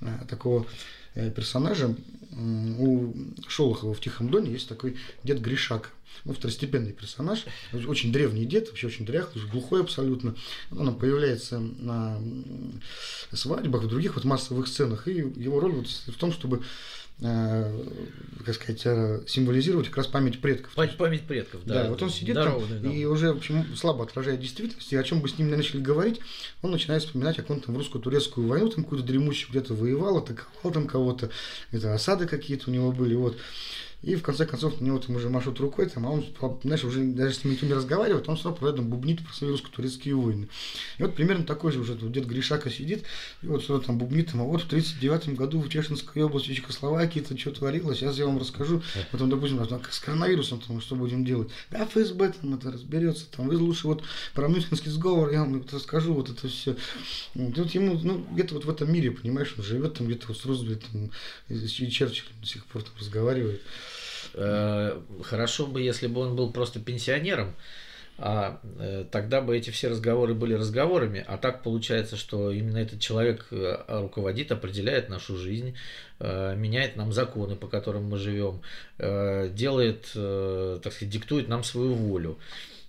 э, 0.00 0.06
такого 0.28 0.66
персонажа. 1.14 1.94
У 2.36 3.14
Шолохова 3.46 3.94
в 3.94 4.00
«Тихом 4.00 4.28
доне» 4.28 4.52
есть 4.52 4.68
такой 4.68 4.96
дед 5.22 5.40
Гришак. 5.40 5.90
Ну, 6.24 6.32
второстепенный 6.32 6.92
персонаж, 6.92 7.44
очень 7.72 8.12
древний 8.12 8.44
дед, 8.46 8.68
вообще 8.68 8.86
очень 8.86 9.04
дряхлый, 9.04 9.44
глухой 9.46 9.80
абсолютно. 9.80 10.36
Он 10.70 10.96
появляется 10.96 11.58
на 11.58 12.20
свадьбах, 13.32 13.82
в 13.82 13.88
других 13.88 14.14
вот 14.14 14.24
массовых 14.24 14.68
сценах, 14.68 15.08
и 15.08 15.12
его 15.12 15.60
роль 15.60 15.72
вот 15.72 15.88
в 15.88 16.16
том, 16.16 16.32
чтобы 16.32 16.62
как 17.20 18.54
сказать, 18.54 18.82
э, 18.84 19.22
символизировать 19.26 19.88
как 19.88 19.98
раз 19.98 20.06
память 20.08 20.40
предков. 20.40 20.74
Память, 20.74 20.96
память 20.96 21.22
предков, 21.22 21.60
да. 21.64 21.84
Да, 21.84 21.90
вот 21.90 22.02
он 22.02 22.10
сидит 22.10 22.34
там 22.34 22.60
да. 22.68 22.90
и 22.90 23.04
уже, 23.04 23.32
в 23.32 23.38
общем, 23.38 23.64
слабо 23.76 24.04
отражает 24.04 24.40
действительность, 24.40 24.92
и 24.92 24.96
о 24.96 25.02
чем 25.02 25.20
бы 25.20 25.28
с 25.28 25.38
ним 25.38 25.48
не 25.48 25.56
начали 25.56 25.80
говорить, 25.80 26.20
он 26.60 26.72
начинает 26.72 27.02
вспоминать, 27.02 27.36
как 27.36 27.48
он 27.50 27.60
там 27.60 27.74
в 27.74 27.78
русско-турецкую 27.78 28.48
войну 28.48 28.68
там 28.68 28.84
какую-то 28.84 29.06
дремущую 29.06 29.50
где-то 29.50 29.74
воевал, 29.74 30.18
атаковал 30.18 30.72
там 30.72 30.86
кого-то, 30.86 31.30
это 31.70 31.94
осады 31.94 32.26
какие-то 32.26 32.70
у 32.70 32.72
него 32.72 32.92
были, 32.92 33.14
вот. 33.14 33.36
И 34.04 34.16
в 34.16 34.22
конце 34.22 34.44
концов 34.44 34.80
него 34.82 34.98
там 34.98 35.16
уже 35.16 35.30
машут 35.30 35.58
рукой, 35.60 35.86
там, 35.86 36.06
а 36.06 36.10
он, 36.10 36.26
знаешь, 36.62 36.84
уже 36.84 37.02
даже 37.04 37.34
с 37.34 37.42
ним 37.42 37.54
никто 37.54 37.66
не 37.66 37.72
разговаривает, 37.72 38.28
он 38.28 38.36
сразу 38.36 38.58
рядом 38.60 38.88
бубнит 38.88 39.24
про 39.24 39.32
свои 39.32 39.50
русско-турецкие 39.50 40.14
войны. 40.14 40.48
И 40.98 41.02
вот 41.02 41.14
примерно 41.14 41.44
такой 41.44 41.72
же 41.72 41.80
уже 41.80 41.94
дед 41.94 42.26
Гришака 42.26 42.68
сидит, 42.68 43.04
и 43.42 43.46
вот 43.46 43.62
что-то 43.62 43.86
там 43.86 43.98
бубнит, 43.98 44.30
там, 44.30 44.42
а 44.42 44.44
вот 44.44 44.60
в 44.60 44.66
1939 44.66 45.38
году 45.38 45.60
в 45.60 45.70
Чешинской 45.70 46.22
области 46.22 46.52
Чехословакии 46.52 47.22
это 47.22 47.38
что 47.38 47.52
творилось, 47.52 47.98
сейчас 47.98 48.18
я 48.18 48.26
вам 48.26 48.38
расскажу. 48.38 48.82
Потом, 49.10 49.30
допустим, 49.30 49.66
с 49.90 49.98
коронавирусом 50.00 50.60
там, 50.60 50.82
что 50.82 50.96
будем 50.96 51.24
делать? 51.24 51.48
Да, 51.70 51.86
ФСБ 51.86 52.34
там 52.40 52.54
это 52.54 52.72
разберется, 52.72 53.24
там, 53.30 53.48
вы 53.48 53.56
лучше 53.56 53.86
вот 53.86 54.02
про 54.34 54.48
Мюнхенский 54.48 54.90
сговор, 54.90 55.32
я 55.32 55.40
вам 55.40 55.64
расскажу, 55.72 56.12
вот 56.12 56.28
это 56.28 56.46
все. 56.48 56.76
Вот, 57.34 57.56
вот 57.56 57.70
ему, 57.70 57.98
ну, 58.02 58.26
где-то 58.32 58.54
вот 58.54 58.66
в 58.66 58.70
этом 58.70 58.92
мире, 58.92 59.12
понимаешь, 59.12 59.54
он 59.56 59.64
живет 59.64 59.94
там 59.94 60.06
где-то 60.08 60.26
вот 60.28 60.36
с 60.36 60.44
Рузвельтом 60.44 61.10
и 61.48 61.66
Черчиллем 61.66 62.40
до 62.40 62.46
сих 62.46 62.66
пор 62.66 62.82
там 62.82 62.92
разговаривает. 62.98 63.62
Э, 64.34 65.00
хорошо 65.22 65.66
бы, 65.66 65.80
если 65.80 66.06
бы 66.06 66.20
он 66.20 66.36
был 66.36 66.52
просто 66.52 66.80
пенсионером, 66.80 67.54
а 68.16 68.60
э, 68.78 69.04
тогда 69.10 69.40
бы 69.40 69.56
эти 69.56 69.70
все 69.70 69.88
разговоры 69.88 70.34
были 70.34 70.54
разговорами, 70.54 71.24
а 71.26 71.36
так 71.36 71.62
получается, 71.62 72.16
что 72.16 72.50
именно 72.50 72.78
этот 72.78 73.00
человек 73.00 73.46
э, 73.50 73.76
руководит, 73.88 74.52
определяет 74.52 75.08
нашу 75.08 75.36
жизнь, 75.36 75.74
меняет 76.20 76.94
нам 76.94 77.12
законы, 77.12 77.56
по 77.56 77.66
которым 77.66 78.04
мы 78.04 78.18
живем, 78.18 78.62
делает, 78.98 80.12
так 80.14 80.92
сказать, 80.92 81.10
диктует 81.10 81.48
нам 81.48 81.64
свою 81.64 81.92
волю. 81.94 82.38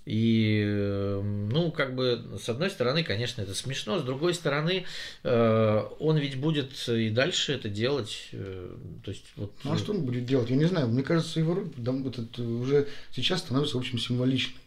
И, 0.06 0.62
эм, 0.64 1.50
ну, 1.50 1.72
как 1.72 1.96
бы, 1.96 2.38
с 2.40 2.48
одной 2.48 2.70
стороны, 2.70 3.04
конечно, 3.04 3.42
это 3.42 3.56
смешно, 3.56 4.00
с 4.00 4.04
другой 4.04 4.36
стороны, 4.36 4.86
э, 5.24 5.84
он 6.00 6.18
ведь 6.18 6.40
будет 6.40 6.88
и 6.88 7.10
дальше 7.10 7.54
это 7.54 7.70
делать. 7.70 8.30
Э, 8.32 8.76
то 9.04 9.12
есть, 9.12 9.26
вот... 9.36 9.52
Ну, 9.64 9.74
а 9.74 9.78
что 9.78 9.94
он 9.94 10.06
будет 10.06 10.26
делать? 10.26 10.50
Я 10.50 10.58
не 10.58 10.66
знаю. 10.66 10.88
Мне 10.90 11.02
кажется, 11.02 11.40
его 11.40 11.56
роль 11.56 11.70
этот, 12.08 12.38
уже 12.40 12.88
сейчас 13.12 13.40
становится, 13.40 13.78
в 13.78 13.80
общем, 13.80 13.98
символичной. 13.98 14.60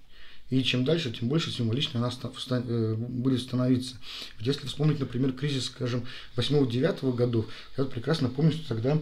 И 0.50 0.62
чем 0.62 0.84
дальше, 0.84 1.12
тем 1.12 1.28
больше 1.28 1.50
символичной 1.50 2.00
она 2.00 2.10
э, 2.10 2.94
будет 2.96 3.40
становиться. 3.40 3.96
Ведь 4.38 4.46
если 4.46 4.66
вспомнить, 4.66 4.98
например, 4.98 5.32
кризис, 5.32 5.66
скажем, 5.66 6.06
8-9 6.36 7.14
годов, 7.14 7.46
я 7.76 7.84
прекрасно 7.84 8.28
помню, 8.28 8.52
что 8.52 8.68
тогда 8.68 8.98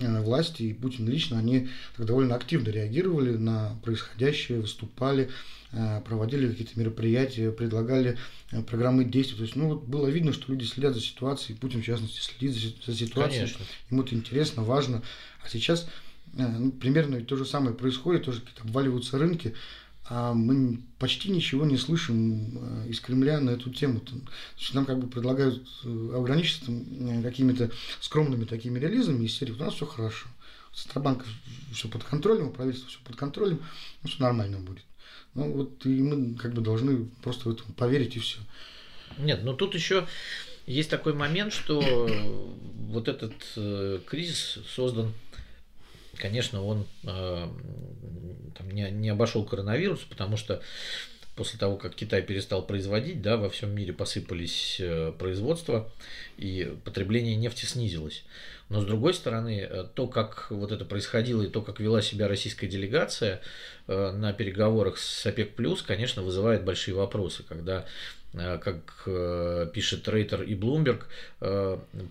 власти 0.00 0.62
и 0.62 0.72
Путин 0.74 1.08
лично, 1.08 1.38
они 1.38 1.68
довольно 1.98 2.34
активно 2.34 2.70
реагировали 2.70 3.36
на 3.36 3.76
происходящее, 3.82 4.60
выступали, 4.60 5.30
Э, 5.72 6.00
проводили 6.00 6.48
какие-то 6.48 6.78
мероприятия, 6.78 7.50
предлагали 7.50 8.16
э, 8.50 8.62
программы 8.62 9.04
действий. 9.04 9.36
То 9.36 9.42
есть, 9.42 9.56
ну, 9.56 9.68
вот 9.68 9.84
было 9.84 10.06
видно, 10.06 10.32
что 10.32 10.50
люди 10.50 10.64
следят 10.64 10.94
за 10.94 11.00
ситуацией, 11.00 11.58
Путин, 11.58 11.82
в 11.82 11.84
частности, 11.84 12.20
следит 12.20 12.52
за, 12.86 12.94
ситуацией. 12.94 13.40
Конечно. 13.40 13.64
Ему 13.90 14.02
это 14.02 14.14
интересно, 14.14 14.62
важно. 14.62 15.02
А 15.44 15.48
сейчас 15.48 15.88
э, 16.38 16.46
ну, 16.46 16.70
примерно 16.70 17.20
то 17.20 17.36
же 17.36 17.44
самое 17.44 17.74
происходит, 17.74 18.24
тоже 18.24 18.40
какие-то 18.40 18.62
обваливаются 18.62 19.18
рынки, 19.18 19.54
а 20.08 20.34
мы 20.34 20.80
почти 20.98 21.30
ничего 21.30 21.66
не 21.66 21.76
слышим 21.76 22.84
из 22.86 23.00
Кремля 23.00 23.40
на 23.40 23.50
эту 23.50 23.70
тему. 23.70 24.00
Значит, 24.54 24.74
нам 24.74 24.86
как 24.86 24.98
бы 24.98 25.08
предлагают 25.08 25.66
ограничиться 25.84 26.70
какими-то 27.22 27.70
скромными 28.00 28.44
такими 28.44 28.78
релизами 28.78 29.24
из 29.24 29.36
серии 29.36 29.52
«У 29.52 29.56
нас 29.56 29.74
все 29.74 29.86
хорошо». 29.86 30.28
Центробанк 30.74 31.24
все 31.72 31.88
под 31.88 32.04
контролем, 32.04 32.48
у 32.48 32.50
правительства 32.50 32.90
все 32.90 32.98
под 33.02 33.16
контролем, 33.16 33.62
ну, 34.02 34.08
все 34.10 34.22
нормально 34.22 34.58
будет. 34.58 34.84
Ну 35.34 35.50
вот 35.52 35.86
и 35.86 35.88
мы 35.88 36.34
как 36.34 36.52
бы 36.52 36.60
должны 36.60 37.06
просто 37.22 37.48
в 37.48 37.52
этом 37.52 37.72
поверить 37.72 38.16
и 38.16 38.20
все. 38.20 38.38
Нет, 39.18 39.42
но 39.42 39.54
тут 39.54 39.74
еще 39.74 40.06
есть 40.66 40.90
такой 40.90 41.14
момент, 41.14 41.52
что 41.52 41.80
вот 42.88 43.08
этот 43.08 43.32
э, 43.56 44.00
кризис 44.06 44.58
создан, 44.68 45.12
конечно, 46.18 46.64
он 46.64 46.86
э, 47.04 47.48
там, 48.56 48.70
не, 48.70 48.90
не 48.90 49.08
обошел 49.08 49.44
коронавирус, 49.44 50.00
потому 50.00 50.36
что 50.36 50.62
после 51.34 51.58
того, 51.58 51.76
как 51.76 51.94
Китай 51.94 52.22
перестал 52.22 52.66
производить, 52.66 53.20
да, 53.20 53.36
во 53.36 53.50
всем 53.50 53.74
мире 53.74 53.92
посыпались 53.92 54.78
э, 54.80 55.12
производства, 55.18 55.92
и 56.38 56.74
потребление 56.84 57.36
нефти 57.36 57.66
снизилось. 57.66 58.24
Но 58.68 58.80
с 58.80 58.84
другой 58.84 59.14
стороны, 59.14 59.60
э, 59.60 59.84
то, 59.94 60.06
как 60.06 60.50
вот 60.50 60.72
это 60.72 60.84
происходило 60.84 61.42
и 61.42 61.48
то, 61.48 61.62
как 61.62 61.80
вела 61.80 62.02
себя 62.02 62.28
российская 62.28 62.68
делегация 62.68 63.40
на 63.86 64.32
переговорах 64.32 64.98
с 64.98 65.26
ОПЕК+, 65.26 65.52
конечно, 65.86 66.22
вызывает 66.22 66.64
большие 66.64 66.96
вопросы, 66.96 67.44
когда 67.44 67.86
как 68.36 69.08
пишет 69.72 70.08
Рейтер 70.08 70.42
и 70.42 70.54
Блумберг, 70.54 71.08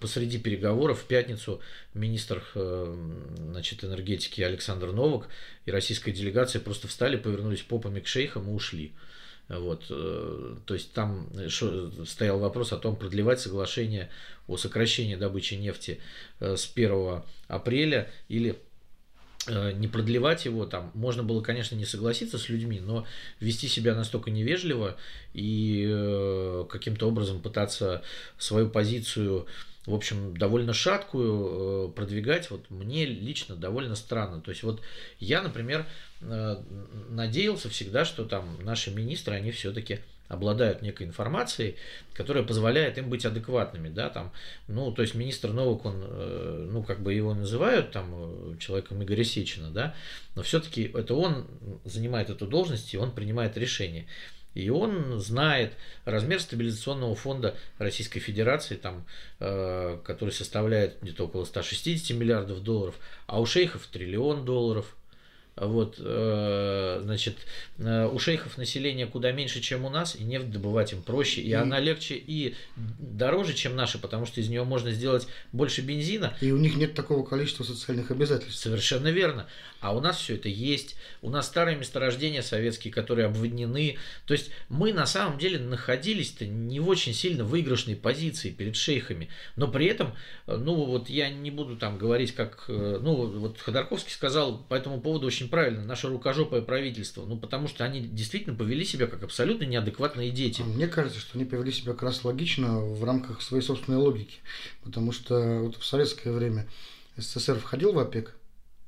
посреди 0.01 0.39
переговоров 0.39 1.01
в 1.01 1.05
пятницу 1.05 1.61
министр 1.93 2.43
значит, 2.53 3.83
энергетики 3.83 4.41
Александр 4.41 4.91
Новак 4.91 5.27
и 5.65 5.71
российская 5.71 6.11
делегация 6.11 6.59
просто 6.59 6.87
встали, 6.87 7.17
повернулись 7.17 7.61
попами 7.61 7.99
к 7.99 8.07
шейхам 8.07 8.49
и 8.49 8.53
ушли. 8.53 8.93
Вот, 9.47 9.87
то 9.87 10.73
есть 10.73 10.93
там 10.93 11.29
стоял 12.05 12.39
вопрос 12.39 12.73
о 12.73 12.77
том, 12.77 12.95
продлевать 12.95 13.39
соглашение 13.39 14.09
о 14.47 14.57
сокращении 14.57 15.15
добычи 15.15 15.55
нефти 15.55 15.99
э, 16.39 16.55
с 16.55 16.71
1 16.73 17.23
апреля 17.47 18.11
или 18.27 18.51
э, 18.51 18.55
не 19.47 19.87
продлевать 19.87 20.45
его, 20.45 20.65
там 20.65 20.91
можно 20.93 21.23
было, 21.23 21.41
конечно, 21.41 21.75
не 21.75 21.85
согласиться 21.85 22.37
с 22.37 22.49
людьми, 22.49 22.79
но 22.79 23.05
вести 23.39 23.67
себя 23.67 23.95
настолько 23.95 24.31
невежливо 24.31 24.97
и 25.33 25.85
э, 25.87 26.65
каким-то 26.69 27.07
образом 27.07 27.41
пытаться 27.41 28.01
свою 28.37 28.69
позицию 28.69 29.47
в 29.85 29.93
общем, 29.93 30.35
довольно 30.35 30.73
шаткую 30.73 31.89
продвигать, 31.89 32.49
вот 32.49 32.69
мне 32.71 33.05
лично 33.05 33.55
довольно 33.55 33.95
странно. 33.95 34.41
То 34.41 34.49
есть 34.49 34.63
вот 34.63 34.81
я, 35.19 35.43
например, 35.43 35.85
надеялся 36.21 37.69
всегда, 37.69 38.03
что 38.03 38.25
там 38.25 38.57
наши 38.63 38.89
министры, 38.89 39.35
они 39.35 39.51
все-таки 39.51 39.99
обладают 40.27 40.81
некой 40.81 41.07
информацией, 41.07 41.75
которая 42.13 42.43
позволяет 42.43 42.97
им 42.97 43.09
быть 43.09 43.25
адекватными, 43.25 43.89
да, 43.89 44.09
там, 44.09 44.31
ну, 44.67 44.91
то 44.91 45.01
есть 45.01 45.15
министр 45.15 45.51
Новок, 45.51 45.85
он, 45.85 46.03
э, 46.05 46.67
ну, 46.71 46.83
как 46.83 47.01
бы 47.01 47.13
его 47.13 47.33
называют 47.33 47.91
там 47.91 48.11
э, 48.13 48.57
человеком 48.59 49.03
Игоря 49.03 49.23
Сечина, 49.23 49.69
да, 49.69 49.95
но 50.35 50.41
все-таки 50.43 50.91
это 50.93 51.13
он 51.15 51.47
занимает 51.83 52.29
эту 52.29 52.47
должность, 52.47 52.93
и 52.93 52.97
он 52.97 53.11
принимает 53.11 53.57
решение. 53.57 54.07
И 54.55 54.69
он 54.69 55.19
знает 55.19 55.73
размер 56.05 56.39
стабилизационного 56.39 57.13
фонда 57.13 57.55
Российской 57.77 58.21
Федерации, 58.21 58.75
там, 58.75 59.05
э, 59.41 59.99
который 60.03 60.31
составляет 60.31 60.97
где-то 61.01 61.25
около 61.25 61.43
160 61.43 62.17
миллиардов 62.17 62.63
долларов, 62.63 62.95
а 63.27 63.41
у 63.41 63.45
шейхов 63.45 63.85
триллион 63.87 64.45
долларов. 64.45 64.95
Вот, 65.57 65.95
э, 65.99 66.99
значит, 67.03 67.37
э, 67.77 68.09
у 68.11 68.19
шейхов 68.19 68.57
население 68.57 69.07
куда 69.07 69.31
меньше, 69.31 69.61
чем 69.61 69.85
у 69.85 69.89
нас, 69.89 70.17
и 70.17 70.23
нефть 70.23 70.51
добывать 70.51 70.91
им 70.91 71.01
проще, 71.01 71.39
и, 71.39 71.47
и 71.47 71.53
она 71.53 71.79
легче 71.79 72.15
и 72.15 72.55
дороже, 72.75 73.53
чем 73.53 73.73
наша, 73.73 73.97
потому 73.97 74.25
что 74.25 74.41
из 74.41 74.49
нее 74.49 74.65
можно 74.65 74.91
сделать 74.91 75.27
больше 75.53 75.79
бензина. 75.79 76.35
И 76.41 76.51
у 76.51 76.57
них 76.57 76.75
нет 76.75 76.93
такого 76.93 77.25
количества 77.25 77.63
социальных 77.63 78.11
обязательств. 78.11 78.59
Совершенно 78.59 79.07
верно. 79.07 79.47
А 79.79 79.95
у 79.95 80.01
нас 80.01 80.17
все 80.17 80.35
это 80.35 80.49
есть. 80.49 80.97
У 81.21 81.29
нас 81.29 81.47
старые 81.47 81.77
месторождения 81.77 82.41
советские, 82.41 82.91
которые 82.91 83.27
обводнены. 83.27 83.97
То 84.25 84.33
есть 84.33 84.49
мы 84.67 84.91
на 84.91 85.05
самом 85.05 85.37
деле 85.37 85.59
находились-то 85.59 86.45
не 86.45 86.81
в 86.81 86.89
очень 86.89 87.13
сильно 87.13 87.45
выигрышной 87.45 87.95
позиции 87.95 88.49
перед 88.49 88.75
шейхами. 88.75 89.29
Но 89.55 89.69
при 89.69 89.85
этом, 89.85 90.15
э, 90.47 90.57
ну 90.57 90.83
вот 90.83 91.09
я 91.09 91.29
не 91.29 91.49
буду 91.49 91.77
там 91.77 91.97
говорить, 91.97 92.33
как, 92.33 92.65
ну 92.67 93.25
вот 93.39 93.61
Ходорковский 93.61 94.11
сказал 94.11 94.57
по 94.57 94.73
этому 94.73 94.99
поводу 94.99 95.27
очень 95.27 95.44
очень 95.45 95.49
правильно, 95.49 95.83
наше 95.83 96.07
рукожопое 96.07 96.61
правительство. 96.61 97.25
Ну, 97.25 97.37
потому 97.37 97.67
что 97.67 97.83
они 97.83 98.01
действительно 98.01 98.55
повели 98.55 98.83
себя 98.83 99.07
как 99.07 99.23
абсолютно 99.23 99.65
неадекватные 99.65 100.31
дети. 100.31 100.61
А 100.61 100.65
мне 100.65 100.87
кажется, 100.87 101.19
что 101.19 101.37
они 101.37 101.45
повели 101.45 101.71
себя 101.71 101.93
как 101.93 102.03
раз 102.03 102.25
логично 102.25 102.79
в 102.79 103.03
рамках 103.03 103.41
своей 103.41 103.63
собственной 103.63 103.97
логики. 103.97 104.39
Потому 104.83 105.11
что 105.11 105.59
вот 105.61 105.77
в 105.77 105.85
советское 105.85 106.31
время 106.31 106.67
СССР 107.17 107.59
входил 107.59 107.93
в 107.93 107.99
ОПЕК? 107.99 108.35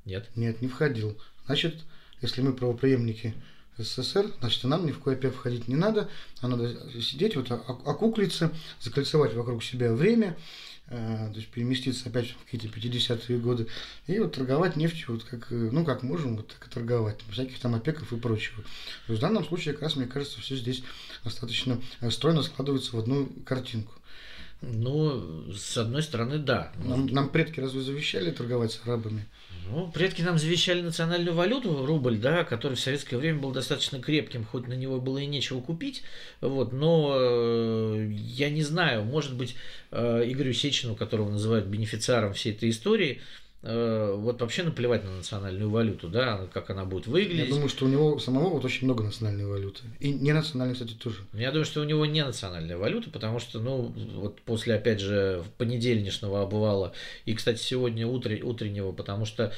Нет. 0.04 0.28
Нет, 0.36 0.60
не 0.60 0.68
входил. 0.68 1.16
Значит, 1.46 1.76
если 2.20 2.42
мы 2.42 2.52
правоприемники 2.52 3.34
СССР, 3.78 4.32
значит, 4.40 4.64
нам 4.64 4.86
ни 4.86 4.92
в 4.92 4.98
кой 4.98 5.14
ОПЕК 5.14 5.34
входить 5.34 5.68
не 5.68 5.76
надо, 5.76 6.08
а 6.40 6.48
надо 6.48 6.76
сидеть, 7.00 7.36
вот 7.36 7.50
окуклиться, 7.50 8.52
закольцевать 8.80 9.34
вокруг 9.34 9.62
себя 9.62 9.92
время, 9.92 10.36
Э, 10.90 11.28
то 11.30 11.36
есть 11.36 11.48
переместиться 11.48 12.08
опять 12.08 12.30
в 12.30 12.44
какие-то 12.44 12.68
50-е 12.68 13.38
годы, 13.38 13.66
и 14.06 14.18
вот 14.18 14.32
торговать 14.32 14.76
нефтью, 14.76 15.14
вот 15.14 15.24
как, 15.24 15.52
э, 15.52 15.54
ну, 15.54 15.84
как 15.84 16.02
можем, 16.02 16.36
вот 16.36 16.48
так 16.48 16.66
и 16.66 16.70
торговать, 16.70 17.18
всяких 17.30 17.58
там 17.58 17.74
опеков 17.74 18.10
и 18.12 18.16
прочего. 18.16 18.62
То 19.06 19.12
есть 19.12 19.18
в 19.18 19.20
данном 19.20 19.44
случае, 19.44 19.74
как 19.74 19.82
раз, 19.82 19.96
мне 19.96 20.06
кажется, 20.06 20.40
все 20.40 20.56
здесь 20.56 20.82
достаточно 21.24 21.78
э, 22.00 22.10
стройно 22.10 22.42
складывается 22.42 22.96
в 22.96 22.98
одну 22.98 23.26
картинку. 23.44 23.92
Ну, 24.62 25.52
с 25.52 25.76
одной 25.76 26.02
стороны, 26.02 26.38
да. 26.38 26.72
Нам, 26.82 27.06
нам 27.06 27.28
предки 27.28 27.60
разве 27.60 27.82
завещали 27.82 28.30
торговать 28.30 28.72
с 28.72 28.80
арабами? 28.82 29.26
Ну, 29.70 29.90
предки 29.92 30.22
нам 30.22 30.38
завещали 30.38 30.80
национальную 30.80 31.34
валюту, 31.34 31.84
рубль, 31.84 32.18
да, 32.18 32.44
который 32.44 32.74
в 32.74 32.80
советское 32.80 33.16
время 33.18 33.38
был 33.38 33.52
достаточно 33.52 34.00
крепким, 34.00 34.44
хоть 34.44 34.66
на 34.66 34.72
него 34.72 35.00
было 35.00 35.18
и 35.18 35.26
нечего 35.26 35.60
купить. 35.60 36.02
Вот, 36.40 36.72
но 36.72 37.14
э, 37.16 38.08
я 38.12 38.50
не 38.50 38.62
знаю, 38.62 39.04
может 39.04 39.36
быть, 39.36 39.56
э, 39.90 40.24
Игорю 40.26 40.52
Сечину, 40.52 40.96
которого 40.96 41.30
называют 41.30 41.66
бенефициаром 41.66 42.32
всей 42.32 42.52
этой 42.52 42.70
истории, 42.70 43.20
Э, 43.20 43.47
вот 43.60 44.40
вообще 44.40 44.62
наплевать 44.62 45.04
на 45.04 45.16
национальную 45.16 45.68
валюту, 45.68 46.08
да, 46.08 46.46
как 46.52 46.70
она 46.70 46.84
будет 46.84 47.08
выглядеть. 47.08 47.48
Я 47.48 47.54
думаю, 47.54 47.68
что 47.68 47.86
у 47.86 47.88
него 47.88 48.18
самого 48.20 48.50
вот 48.50 48.64
очень 48.64 48.84
много 48.84 49.02
национальной 49.02 49.46
валюты. 49.46 49.82
И 49.98 50.12
не 50.12 50.32
национальной, 50.32 50.74
кстати, 50.74 50.92
тоже. 50.92 51.18
Я 51.32 51.50
думаю, 51.50 51.64
что 51.64 51.80
у 51.80 51.84
него 51.84 52.06
не 52.06 52.24
национальная 52.24 52.76
валюта, 52.76 53.10
потому 53.10 53.40
что, 53.40 53.58
ну, 53.58 53.92
вот 54.14 54.40
после, 54.42 54.76
опять 54.76 55.00
же, 55.00 55.42
понедельничного 55.56 56.42
обывала, 56.42 56.92
и, 57.24 57.34
кстати, 57.34 57.58
сегодня 57.58 58.06
утр... 58.06 58.30
утреннего, 58.42 58.92
потому 58.92 59.24
что, 59.24 59.52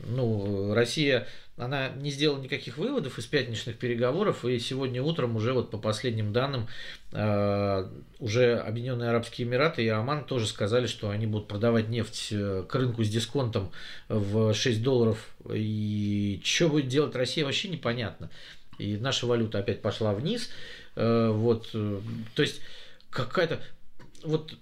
ну, 0.00 0.74
Россия 0.74 1.28
она 1.56 1.90
не 1.90 2.10
сделала 2.10 2.40
никаких 2.40 2.78
выводов 2.78 3.18
из 3.18 3.26
пятничных 3.26 3.78
переговоров, 3.78 4.44
и 4.44 4.58
сегодня 4.58 5.00
утром 5.02 5.36
уже 5.36 5.52
вот 5.52 5.70
по 5.70 5.78
последним 5.78 6.32
данным 6.32 6.66
э, 7.12 7.88
уже 8.18 8.58
Объединенные 8.58 9.10
Арабские 9.10 9.46
Эмираты 9.46 9.84
и 9.84 9.88
Оман 9.88 10.24
тоже 10.24 10.48
сказали, 10.48 10.86
что 10.88 11.10
они 11.10 11.26
будут 11.26 11.46
продавать 11.46 11.88
нефть 11.88 12.28
э, 12.32 12.64
к 12.68 12.74
рынку 12.74 13.04
с 13.04 13.08
дисконтом 13.08 13.70
в 14.08 14.52
6 14.52 14.82
долларов. 14.82 15.34
И 15.52 16.40
что 16.42 16.68
будет 16.68 16.88
делать 16.88 17.14
Россия, 17.14 17.44
вообще 17.44 17.68
непонятно. 17.68 18.30
И 18.78 18.96
наша 18.96 19.26
валюта 19.26 19.60
опять 19.60 19.80
пошла 19.80 20.12
вниз. 20.12 20.50
Э, 20.96 21.30
вот, 21.30 21.70
то 21.70 22.42
есть 22.42 22.60
какая-то 23.10 23.60
вот 24.24 24.54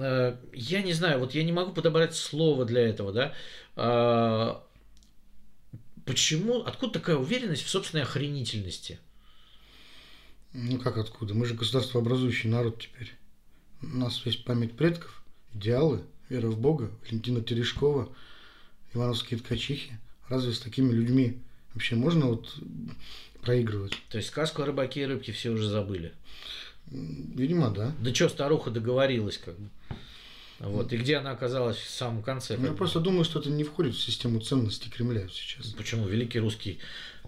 я 0.00 0.82
не 0.82 0.92
знаю, 0.92 1.18
вот 1.18 1.34
я 1.34 1.42
не 1.42 1.50
могу 1.50 1.72
подобрать 1.72 2.14
слово 2.14 2.64
для 2.64 2.88
этого, 2.88 3.12
да, 3.12 3.32
а, 3.74 4.62
Почему, 6.06 6.62
откуда 6.62 6.94
такая 6.94 7.16
уверенность 7.16 7.64
в 7.64 7.68
собственной 7.68 8.04
охренительности? 8.04 9.00
Ну 10.52 10.78
как 10.78 10.96
откуда? 10.96 11.34
Мы 11.34 11.44
же 11.46 11.54
государство 11.54 12.00
образующий 12.00 12.48
народ 12.48 12.80
теперь. 12.80 13.12
У 13.82 13.98
нас 13.98 14.24
есть 14.24 14.44
память 14.44 14.76
предков, 14.76 15.22
идеалы, 15.52 16.02
вера 16.28 16.46
в 16.46 16.58
Бога, 16.58 16.92
Валентина 17.02 17.42
Терешкова, 17.42 18.08
Ивановские 18.94 19.40
ткачихи. 19.40 19.98
Разве 20.28 20.52
с 20.52 20.60
такими 20.60 20.92
людьми 20.92 21.40
вообще 21.74 21.96
можно 21.96 22.26
вот 22.26 22.56
проигрывать? 23.42 23.94
То 24.08 24.18
есть 24.18 24.28
сказку 24.28 24.62
о 24.62 24.66
рыбаке 24.66 25.02
и 25.02 25.06
рыбке 25.06 25.32
все 25.32 25.50
уже 25.50 25.68
забыли? 25.68 26.14
Видимо, 26.86 27.70
да. 27.70 27.92
Да 28.00 28.14
что, 28.14 28.28
старуха 28.28 28.70
договорилась 28.70 29.38
как 29.38 29.58
бы. 29.58 29.68
Вот. 30.58 30.92
И 30.92 30.96
где 30.96 31.16
она 31.16 31.32
оказалась 31.32 31.76
в 31.76 31.90
самом 31.90 32.22
конце? 32.22 32.56
Ну, 32.56 32.66
я 32.66 32.72
просто 32.72 33.00
думаю, 33.00 33.24
что 33.24 33.40
это 33.40 33.50
не 33.50 33.64
входит 33.64 33.94
в 33.94 34.00
систему 34.00 34.40
ценностей 34.40 34.90
Кремля 34.90 35.28
сейчас. 35.28 35.66
Почему? 35.72 36.06
Великий 36.06 36.40
русский 36.40 36.78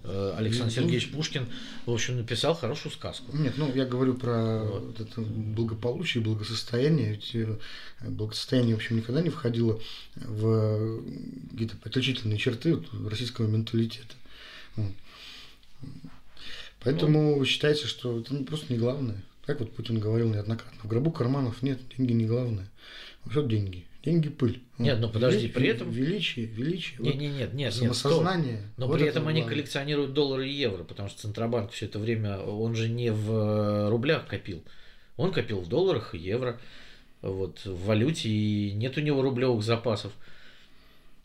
э, 0.02 0.34
Александр 0.36 0.66
ну, 0.66 0.70
Сергеевич 0.70 1.10
Пушкин, 1.10 1.46
в 1.84 1.92
общем, 1.92 2.16
написал 2.16 2.54
хорошую 2.54 2.90
сказку. 2.92 3.36
Нет, 3.36 3.54
ну 3.58 3.70
я 3.74 3.84
говорю 3.84 4.14
про 4.14 4.64
вот. 4.64 4.98
Это 4.98 5.20
благополучие, 5.20 6.22
благосостояние. 6.24 7.12
Ведь 7.12 7.34
э, 7.34 7.58
благосостояние, 8.00 8.76
в 8.76 8.78
общем, 8.78 8.96
никогда 8.96 9.20
не 9.20 9.30
входило 9.30 9.78
в 10.16 11.02
какие-то 11.50 11.76
отличительные 11.84 12.38
черты 12.38 12.82
российского 13.06 13.46
менталитета. 13.46 14.14
Поэтому 16.80 17.36
ну, 17.36 17.44
считается, 17.44 17.86
что 17.86 18.20
это 18.20 18.34
просто 18.44 18.72
не 18.72 18.78
главное. 18.78 19.22
Как 19.44 19.60
вот 19.60 19.74
Путин 19.74 19.98
говорил 19.98 20.28
неоднократно, 20.28 20.78
в 20.82 20.86
гробу 20.86 21.10
карманов 21.10 21.62
нет, 21.62 21.80
деньги 21.96 22.12
не 22.12 22.26
главное. 22.26 22.68
Что 23.30 23.42
деньги? 23.42 23.84
Деньги 24.02 24.28
пыль. 24.28 24.62
Нет, 24.78 25.00
ну 25.00 25.10
подожди, 25.10 25.42
Вели, 25.42 25.52
при 25.52 25.68
этом... 25.68 25.90
Величие, 25.90 26.46
величие. 26.46 26.98
Нет, 27.00 27.14
вот, 27.14 27.20
нет, 27.20 27.32
нет, 27.34 27.54
нет. 27.54 27.74
Самосознание. 27.74 28.52
Нет, 28.52 28.62
Но 28.76 28.86
вот 28.86 28.98
при 28.98 29.06
этом 29.06 29.26
они 29.28 29.42
коллекционируют 29.42 30.14
доллары 30.14 30.48
и 30.48 30.52
евро, 30.52 30.84
потому 30.84 31.08
что 31.08 31.20
Центробанк 31.22 31.72
все 31.72 31.86
это 31.86 31.98
время, 31.98 32.38
он 32.38 32.74
же 32.74 32.88
не 32.88 33.10
в 33.10 33.30
э, 33.30 33.88
рублях 33.88 34.26
копил. 34.26 34.62
Он 35.16 35.32
копил 35.32 35.60
в 35.60 35.68
долларах 35.68 36.14
и 36.14 36.18
евро, 36.18 36.60
вот, 37.22 37.64
в 37.64 37.86
валюте, 37.86 38.28
и 38.28 38.72
нет 38.72 38.96
у 38.96 39.00
него 39.00 39.20
рублевых 39.20 39.62
запасов. 39.62 40.12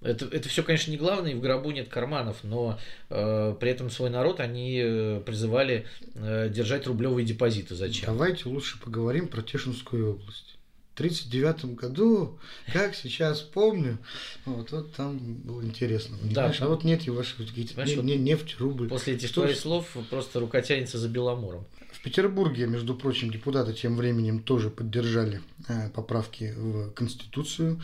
Это, 0.02 0.26
это 0.26 0.50
все, 0.50 0.64
конечно, 0.64 0.92
не 0.92 0.98
главное, 0.98 1.32
и 1.32 1.36
в 1.36 1.40
гробу 1.40 1.72
нет 1.72 1.88
карманов, 1.88 2.44
но 2.44 2.78
э, 3.10 3.56
при 3.60 3.70
этом 3.70 3.90
свой 3.90 4.10
народ 4.10 4.42
они 4.42 4.82
э, 4.84 5.22
призывали 5.26 5.86
э, 6.16 6.50
держать 6.50 6.88
рублевые 6.88 7.26
депозиты. 7.26 7.76
Зачем? 7.76 8.08
Давайте 8.08 8.50
лучше 8.50 8.82
поговорим 8.82 9.30
про 9.30 9.42
Тешинскую 9.42 10.16
область. 10.16 10.53
1939 10.96 11.76
году, 11.76 12.40
как 12.72 12.96
сейчас 12.96 13.42
помню, 13.42 13.98
вот, 14.46 14.72
вот 14.72 14.94
там 14.94 15.18
было 15.18 15.64
интересно. 15.64 16.18
Да. 16.24 16.54
А 16.60 16.68
вот 16.68 16.84
нет 16.84 17.08
ваши 17.08 17.36
какие-то 17.36 17.84
не, 17.84 17.96
не, 17.96 18.18
нефть, 18.18 18.58
рубль. 18.60 18.90
После 18.90 19.16
этих 19.16 19.32
твоих 19.32 19.58
слов 19.58 19.88
просто 20.10 20.40
рука 20.40 20.62
тянется 20.62 21.00
за 21.00 21.10
Беломором. 21.10 21.66
В 21.92 22.02
Петербурге, 22.04 22.68
между 22.68 22.96
прочим, 22.96 23.32
депутаты 23.32 23.74
тем 23.74 23.96
временем 23.96 24.40
тоже 24.40 24.70
поддержали 24.70 25.42
э, 25.68 25.90
поправки 25.90 26.54
в 26.56 26.92
Конституцию. 26.92 27.82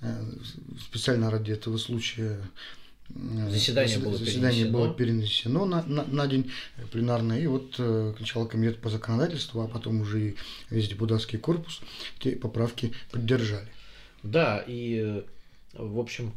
Э, 0.00 0.24
специально 0.80 1.30
ради 1.30 1.52
этого 1.52 1.76
случая 1.76 2.40
заседание 3.50 3.98
было 3.98 4.16
заседание 4.16 4.64
перенесено, 4.64 4.78
было 4.78 4.94
перенесено 4.94 5.64
на, 5.64 5.82
на, 5.82 6.04
на 6.04 6.26
день 6.26 6.50
пленарный. 6.90 7.42
И 7.42 7.46
вот 7.46 7.74
э, 7.78 8.14
сначала 8.16 8.46
комитет 8.46 8.78
по 8.78 8.90
законодательству, 8.90 9.60
а 9.62 9.68
потом 9.68 10.00
уже 10.00 10.30
и 10.30 10.36
весь 10.70 10.88
депутатский 10.88 11.38
корпус 11.38 11.80
эти 12.20 12.34
поправки 12.34 12.92
поддержали. 13.10 13.68
Да, 14.22 14.62
и 14.66 15.00
э, 15.02 15.22
в 15.74 15.98
общем 15.98 16.32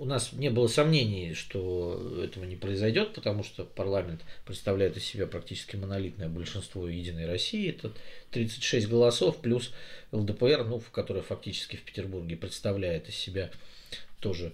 у 0.00 0.06
нас 0.06 0.32
не 0.32 0.48
было 0.50 0.66
сомнений, 0.66 1.34
что 1.34 2.22
этого 2.24 2.44
не 2.44 2.56
произойдет, 2.56 3.12
потому 3.12 3.44
что 3.44 3.64
парламент 3.64 4.22
представляет 4.44 4.96
из 4.96 5.04
себя 5.04 5.26
практически 5.26 5.76
монолитное 5.76 6.28
большинство 6.28 6.88
Единой 6.88 7.26
России. 7.26 7.70
Это 7.70 7.92
36 8.30 8.88
голосов 8.88 9.36
плюс 9.36 9.72
ЛДПР, 10.10 10.64
ну, 10.66 10.80
в 10.80 10.90
которой 10.90 11.22
фактически 11.22 11.76
в 11.76 11.82
Петербурге 11.82 12.36
представляет 12.36 13.08
из 13.08 13.14
себя 13.14 13.50
тоже 14.20 14.52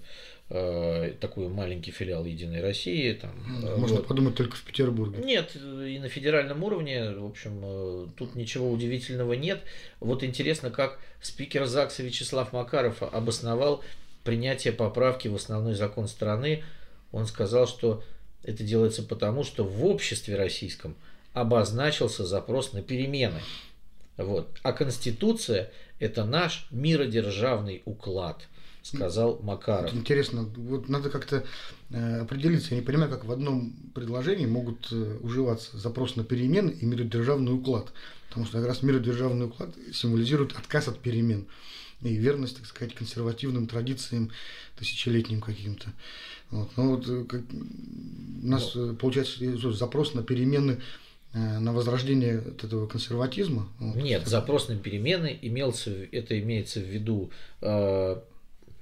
Э, 0.49 1.13
такой 1.19 1.49
маленький 1.49 1.91
филиал 1.91 2.25
Единой 2.25 2.61
России. 2.61 3.13
Там, 3.15 3.33
э, 3.65 3.77
Можно 3.77 3.97
вот. 3.97 4.07
подумать 4.07 4.37
только 4.37 4.57
в 4.57 4.63
Петербурге. 4.63 5.21
Нет, 5.25 5.57
и 5.57 5.99
на 5.99 6.09
федеральном 6.09 6.63
уровне, 6.63 7.11
в 7.11 7.27
общем, 7.27 7.61
э, 7.65 8.07
тут 8.17 8.37
ничего 8.37 8.71
удивительного 8.71 9.33
нет. 9.33 9.63
Вот 9.99 10.23
интересно, 10.23 10.71
как 10.71 11.01
спикер 11.21 11.67
ЗАГСа 11.67 12.05
Вячеслав 12.05 12.53
Макаров 12.53 13.03
обосновал 13.03 13.83
принятие 14.27 14.73
поправки 14.73 15.29
в 15.29 15.37
основной 15.37 15.75
закон 15.75 16.09
страны. 16.09 16.65
Он 17.13 17.27
сказал, 17.27 17.67
что 17.67 18.03
это 18.43 18.63
делается 18.63 19.03
потому, 19.03 19.45
что 19.45 19.65
в 19.65 19.87
обществе 19.87 20.37
российском 20.37 20.97
обозначился 21.33 22.27
запрос 22.27 22.73
на 22.73 22.83
перемены. 22.83 23.41
Вот. 24.17 24.49
А 24.63 24.73
Конституция– 24.73 25.71
это 25.99 26.25
наш 26.25 26.67
миродержавный 26.71 27.83
уклад, 27.85 28.49
сказал 28.83 29.39
Макаров. 29.43 29.95
Интересно, 29.95 30.43
вот 30.57 30.89
надо 30.89 31.11
как-то 31.11 31.45
э, 31.91 32.21
определиться. 32.21 32.75
Я 32.75 32.81
не 32.81 32.87
понимаю, 32.87 33.11
как 33.11 33.25
в 33.25 33.33
одном 33.33 33.75
предложении 33.95 34.47
могут 34.47 34.89
э, 34.91 35.19
уживаться 35.21 35.77
запрос 35.79 36.17
на 36.17 36.25
перемены 36.25 36.71
и 36.71 36.85
миродержавный 36.85 37.53
уклад. 37.53 37.93
Потому 38.29 38.47
что 38.47 38.59
как 38.59 38.67
раз 38.67 38.83
миродержавный 38.83 39.47
уклад 39.47 39.71
символизирует 39.93 40.57
отказ 40.57 40.89
от 40.89 40.99
перемен 40.99 41.47
и 42.03 42.15
верность, 42.15 42.57
так 42.59 42.67
сказать, 42.67 42.95
консервативным 42.95 43.67
традициям 43.67 44.31
тысячелетним 44.79 45.41
каким-то. 45.41 45.93
Вот. 46.51 46.71
Но 46.77 46.97
вот 46.97 47.09
э, 47.09 47.25
как, 47.25 47.43
у 47.53 48.47
нас 48.47 48.75
Но... 48.75 48.95
получается 48.95 49.73
запрос 49.73 50.15
на 50.15 50.23
перемены 50.23 50.81
Э, 51.37 51.59
на 51.59 51.73
возрождение 51.75 52.41
вот 52.41 52.65
этого 52.65 52.87
консерватизма? 52.87 53.69
Вот. 53.79 53.97
Нет, 53.97 54.27
запрос 54.27 54.69
на 54.69 54.77
перемены 54.79 55.39
имелся, 55.43 55.91
это 56.11 56.39
имеется 56.41 56.81
в 56.81 56.85
виду 56.85 57.31
э, 57.61 58.21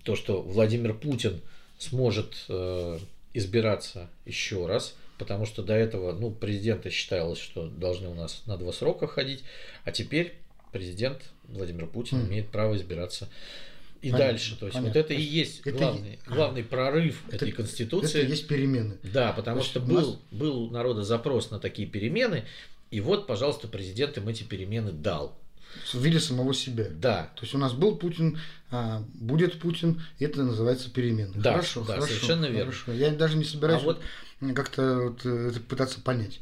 то, 0.05 0.15
что 0.15 0.41
Владимир 0.41 0.95
Путин 0.95 1.41
сможет 1.79 2.45
э, 2.49 2.99
избираться 3.33 4.09
еще 4.25 4.67
раз, 4.67 4.95
потому 5.19 5.47
что 5.47 5.65
до 5.65 5.73
этого 5.75 6.13
ну, 6.13 6.31
президента 6.31 6.91
считалось, 6.91 7.41
что 7.41 7.67
должны 7.67 8.09
у 8.09 8.15
нас 8.15 8.43
на 8.47 8.57
два 8.57 8.73
срока 8.73 9.09
ходить, 9.09 9.43
а 9.85 9.91
теперь 9.91 10.35
президент 10.75 11.23
Владимир 11.45 11.87
Путин 11.87 12.19
mm. 12.19 12.29
имеет 12.29 12.49
право 12.51 12.77
избираться 12.77 13.31
и 14.03 14.11
понятно, 14.11 14.33
дальше. 14.33 14.59
То 14.59 14.67
есть 14.67 14.75
понятно. 14.75 15.01
вот 15.01 15.05
это 15.05 15.15
и 15.15 15.23
есть 15.23 15.61
это 15.65 15.79
главный, 15.79 16.15
и... 16.15 16.29
главный 16.29 16.65
прорыв 16.65 17.23
это, 17.29 17.37
этой 17.37 17.53
конституции. 17.53 18.21
Это 18.21 18.31
есть 18.31 18.47
перемены. 18.49 18.99
Да, 19.03 19.33
потому 19.33 19.63
что 19.63 19.81
был, 19.81 20.11
нас... 20.11 20.19
был 20.31 20.65
у 20.65 20.71
народа 20.71 21.05
запрос 21.05 21.51
на 21.51 21.59
такие 21.59 21.89
перемены, 21.89 22.45
и 22.91 23.01
вот, 23.01 23.27
пожалуйста, 23.27 23.69
президент 23.69 24.19
им 24.19 24.29
эти 24.29 24.43
перемены 24.43 24.93
дал. 24.93 25.39
В 25.93 26.05
виде 26.05 26.21
самого 26.21 26.55
себя. 26.55 26.87
Да. 26.91 27.33
То 27.35 27.43
есть 27.43 27.55
у 27.55 27.59
нас 27.59 27.73
был 27.73 27.97
Путин, 27.97 28.39
а, 28.71 29.03
будет 29.15 29.59
Путин, 29.59 30.03
и 30.19 30.25
это 30.25 30.43
называется 30.43 30.91
перемены. 30.91 31.33
Да, 31.37 31.53
хорошо, 31.53 31.81
да, 31.81 31.95
хорошо, 31.95 32.09
совершенно 32.09 32.47
верно. 32.47 32.73
Хорошо. 32.73 32.93
Я 32.93 33.11
даже 33.11 33.37
не 33.37 33.45
собираюсь 33.45 33.83
а 33.83 33.85
вот, 33.85 34.03
как-то 34.55 34.97
вот, 35.09 35.25
это 35.25 35.61
пытаться 35.61 36.01
понять. 36.01 36.41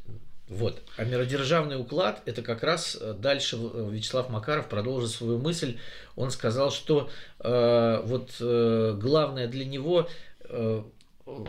Вот. 0.52 0.82
А 0.98 1.04
миродержавный 1.04 1.80
уклад, 1.80 2.20
это 2.26 2.42
как 2.42 2.62
раз 2.62 2.98
э, 3.00 3.14
дальше 3.14 3.56
э, 3.56 3.88
Вячеслав 3.90 4.28
Макаров 4.28 4.68
продолжит 4.68 5.10
свою 5.10 5.38
мысль. 5.38 5.78
Он 6.14 6.30
сказал, 6.30 6.70
что 6.70 7.08
э, 7.40 8.02
вот 8.04 8.36
э, 8.38 8.98
главное 9.00 9.46
для 9.46 9.64
него 9.64 10.10
э, 10.44 10.82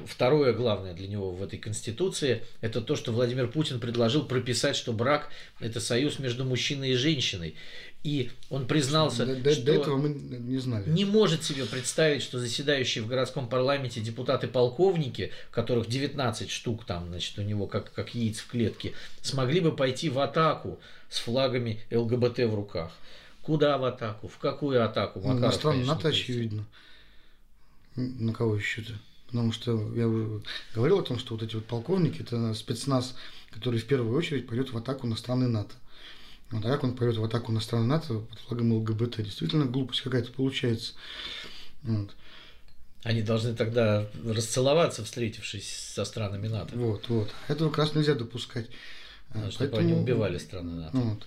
второе 0.05 0.53
главное 0.53 0.93
для 0.93 1.07
него 1.07 1.31
в 1.31 1.43
этой 1.43 1.59
конституции, 1.59 2.43
это 2.61 2.79
то, 2.79 2.95
что 2.95 3.11
Владимир 3.11 3.49
Путин 3.49 3.81
предложил 3.81 4.25
прописать, 4.25 4.77
что 4.77 4.93
брак– 4.93 5.29
это 5.59 5.81
союз 5.81 6.19
между 6.19 6.45
мужчиной 6.45 6.91
и 6.91 6.95
женщиной. 6.95 7.55
И 8.03 8.31
он 8.49 8.67
признался, 8.67 9.25
до, 9.25 9.53
что 9.53 9.63
до 9.63 9.71
этого 9.71 9.95
мы 9.95 10.09
не 10.09 10.57
знали. 10.57 10.89
Не 10.89 11.05
может 11.05 11.43
себе 11.43 11.63
представить, 11.63 12.21
что 12.21 12.37
заседающие 12.37 13.01
в 13.01 13.07
городском 13.07 13.47
парламенте 13.47 14.01
депутаты-полковники, 14.01 15.31
которых 15.51 15.87
19 15.87 16.49
штук 16.49 16.83
там, 16.83 17.07
значит, 17.07 17.39
у 17.39 17.43
него 17.43 17.65
как, 17.65 17.93
как 17.93 18.13
яиц 18.13 18.39
в 18.39 18.47
клетке, 18.47 18.91
смогли 19.21 19.61
бы 19.61 19.73
пойти 19.73 20.09
в 20.09 20.19
атаку 20.19 20.79
с 21.09 21.19
флагами 21.19 21.81
ЛГБТ 21.91 22.39
в 22.39 22.55
руках. 22.55 22.91
Куда 23.41 23.77
в 23.77 23.85
атаку? 23.85 24.27
В 24.27 24.37
какую 24.37 24.83
атаку? 24.83 25.19
Макаров, 25.19 25.41
на 25.41 25.51
страну 25.51 25.85
НАТО, 25.85 26.09
очевидно. 26.09 26.65
На 27.95 28.33
кого 28.33 28.55
еще-то? 28.55 28.93
Потому 29.27 29.53
что 29.53 29.71
я 29.95 30.09
уже 30.09 30.41
говорил 30.75 30.99
о 30.99 31.03
том, 31.03 31.17
что 31.17 31.35
вот 31.35 31.43
эти 31.43 31.55
вот 31.55 31.65
полковники, 31.65 32.21
это 32.21 32.53
спецназ, 32.53 33.15
который 33.49 33.79
в 33.79 33.85
первую 33.85 34.17
очередь 34.17 34.45
пойдет 34.45 34.73
в 34.73 34.77
атаку 34.77 35.07
на 35.07 35.15
страны 35.15 35.47
НАТО. 35.47 35.73
Вот, 36.53 36.65
а 36.65 36.69
как 36.69 36.83
он 36.83 36.95
пойдет 36.95 37.17
в 37.17 37.23
атаку 37.23 37.51
на 37.51 37.59
страны 37.59 37.85
НАТО 37.85 38.19
под 38.19 38.39
флагом 38.39 38.73
ЛГБТ? 38.73 39.23
Действительно 39.23 39.65
глупость 39.65 40.01
какая-то 40.01 40.31
получается. 40.31 40.93
Вот. 41.81 42.11
Они 43.03 43.23
должны 43.23 43.55
тогда 43.55 44.07
расцеловаться, 44.23 45.03
встретившись 45.03 45.67
со 45.67 46.05
странами 46.05 46.47
НАТО. 46.47 46.77
Вот, 46.77 47.09
вот. 47.09 47.33
Этого 47.47 47.69
как 47.69 47.79
раз 47.79 47.95
нельзя 47.95 48.13
допускать. 48.13 48.67
Чтобы 49.29 49.71
Поэтому, 49.71 49.81
они 49.81 49.93
убивали 49.93 50.37
страны 50.37 50.73
НАТО. 50.73 50.97
Вот. 50.97 51.25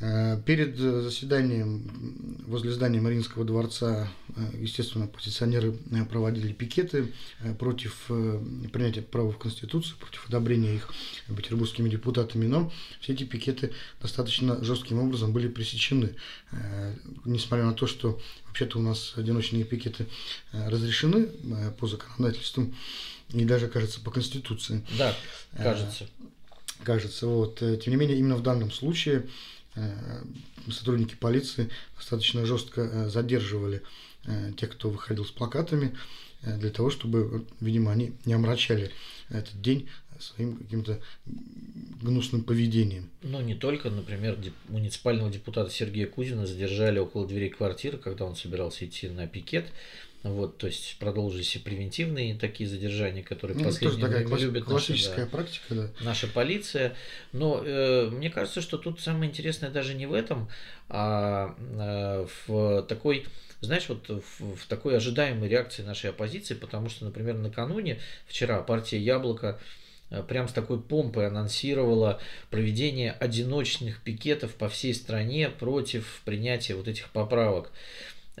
Э, 0.00 0.40
перед 0.46 0.78
э, 0.78 1.00
заседанием 1.02 2.44
возле 2.46 2.70
здания 2.70 3.00
Мариинского 3.00 3.44
дворца, 3.44 4.08
э, 4.36 4.40
естественно, 4.60 5.06
оппозиционеры 5.06 5.72
проводили 6.08 6.52
пикеты 6.52 7.12
против 7.58 8.06
принятия 8.72 9.02
права 9.02 9.32
в 9.32 9.38
Конституцию, 9.38 9.98
против 9.98 10.28
одобрения 10.28 10.76
их 10.76 10.92
петербургскими 11.36 11.88
депутатами, 11.88 12.46
но 12.46 12.72
все 13.00 13.12
эти 13.12 13.24
пикеты 13.24 13.72
достаточно 14.00 14.62
жестким 14.62 15.00
образом 15.00 15.32
были 15.32 15.48
пресечены. 15.48 16.14
Несмотря 17.24 17.64
на 17.64 17.74
то, 17.74 17.86
что 17.86 18.20
вообще-то 18.46 18.78
у 18.78 18.82
нас 18.82 19.14
одиночные 19.16 19.64
пикеты 19.64 20.06
разрешены 20.52 21.26
по 21.78 21.86
законодательству 21.86 22.72
и 23.30 23.44
даже, 23.44 23.68
кажется, 23.68 24.00
по 24.00 24.10
Конституции. 24.10 24.84
Да, 24.96 25.14
кажется. 25.56 26.06
Кажется, 26.84 27.26
вот. 27.26 27.58
Тем 27.58 27.92
не 27.92 27.96
менее, 27.96 28.18
именно 28.18 28.36
в 28.36 28.42
данном 28.42 28.70
случае 28.70 29.26
сотрудники 30.70 31.14
полиции 31.14 31.70
достаточно 31.96 32.44
жестко 32.46 32.82
э, 32.82 33.08
задерживали 33.08 33.82
э, 34.24 34.52
тех, 34.56 34.70
кто 34.70 34.90
выходил 34.90 35.24
с 35.24 35.30
плакатами, 35.30 35.96
для 36.40 36.70
того, 36.70 36.88
чтобы, 36.88 37.44
видимо, 37.60 37.90
они 37.90 38.12
не 38.24 38.32
омрачали 38.32 38.92
этот 39.28 39.60
день 39.60 39.88
своим 40.18 40.56
каким-то 40.56 41.00
гнусным 42.02 42.42
поведением. 42.44 43.10
Ну, 43.22 43.40
не 43.40 43.54
только, 43.54 43.90
например, 43.90 44.36
деп- 44.36 44.54
муниципального 44.68 45.30
депутата 45.30 45.70
Сергея 45.70 46.06
Кузина 46.06 46.46
задержали 46.46 46.98
около 46.98 47.26
дверей 47.26 47.50
квартиры, 47.50 47.98
когда 47.98 48.24
он 48.24 48.36
собирался 48.36 48.86
идти 48.86 49.08
на 49.08 49.26
пикет. 49.26 49.66
Вот, 50.24 50.58
то 50.58 50.66
есть 50.66 50.96
продолжились 50.98 51.54
и 51.54 51.60
превентивные 51.60 52.34
такие 52.34 52.68
задержания, 52.68 53.22
которые 53.22 53.56
ну, 53.56 53.64
последние 53.64 54.00
тоже 54.00 54.24
такая 54.24 54.38
любят 54.40 54.64
классическая 54.64 55.10
наша, 55.10 55.24
да, 55.24 55.36
практика, 55.36 55.74
да. 55.74 55.90
наша 56.00 56.26
полиция. 56.26 56.96
Но 57.32 57.62
э, 57.64 58.10
мне 58.10 58.28
кажется, 58.28 58.60
что 58.60 58.78
тут 58.78 59.00
самое 59.00 59.30
интересное 59.30 59.70
даже 59.70 59.94
не 59.94 60.06
в 60.06 60.12
этом, 60.12 60.48
а 60.88 61.54
э, 61.58 62.26
в 62.46 62.82
такой 62.88 63.26
знаешь, 63.60 63.88
вот 63.88 64.08
в, 64.08 64.56
в 64.56 64.66
такой 64.68 64.96
ожидаемой 64.96 65.48
реакции 65.48 65.82
нашей 65.82 66.10
оппозиции, 66.10 66.54
потому 66.54 66.88
что, 66.88 67.04
например, 67.04 67.34
накануне, 67.34 67.98
вчера 68.26 68.60
партия 68.62 68.98
«Яблоко» 68.98 69.58
э, 69.58 69.87
прям 70.28 70.48
с 70.48 70.52
такой 70.52 70.80
помпой 70.80 71.26
анонсировала 71.26 72.20
проведение 72.50 73.12
одиночных 73.12 74.00
пикетов 74.02 74.54
по 74.54 74.68
всей 74.68 74.94
стране 74.94 75.50
против 75.50 76.22
принятия 76.24 76.74
вот 76.74 76.88
этих 76.88 77.10
поправок. 77.10 77.70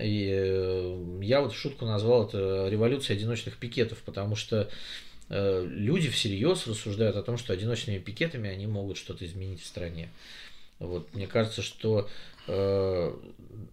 И 0.00 0.28
э, 0.30 1.18
я 1.22 1.40
вот 1.40 1.52
в 1.52 1.56
шутку 1.56 1.84
назвал 1.84 2.26
это 2.26 2.68
революцией 2.68 3.18
одиночных 3.18 3.56
пикетов, 3.56 3.98
потому 4.04 4.36
что 4.36 4.68
э, 5.28 5.66
люди 5.68 6.08
всерьез 6.08 6.66
рассуждают 6.66 7.16
о 7.16 7.22
том, 7.22 7.36
что 7.36 7.52
одиночными 7.52 7.98
пикетами 7.98 8.48
они 8.48 8.66
могут 8.66 8.96
что-то 8.96 9.26
изменить 9.26 9.60
в 9.60 9.66
стране. 9.66 10.08
Вот, 10.78 11.12
мне 11.14 11.26
кажется, 11.26 11.62
что 11.62 12.08
э, 12.46 13.16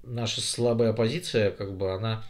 наша 0.03 0.41
слабая 0.41 0.89
оппозиция, 0.89 1.51
как 1.51 1.77
бы 1.77 1.93
она 1.93 2.23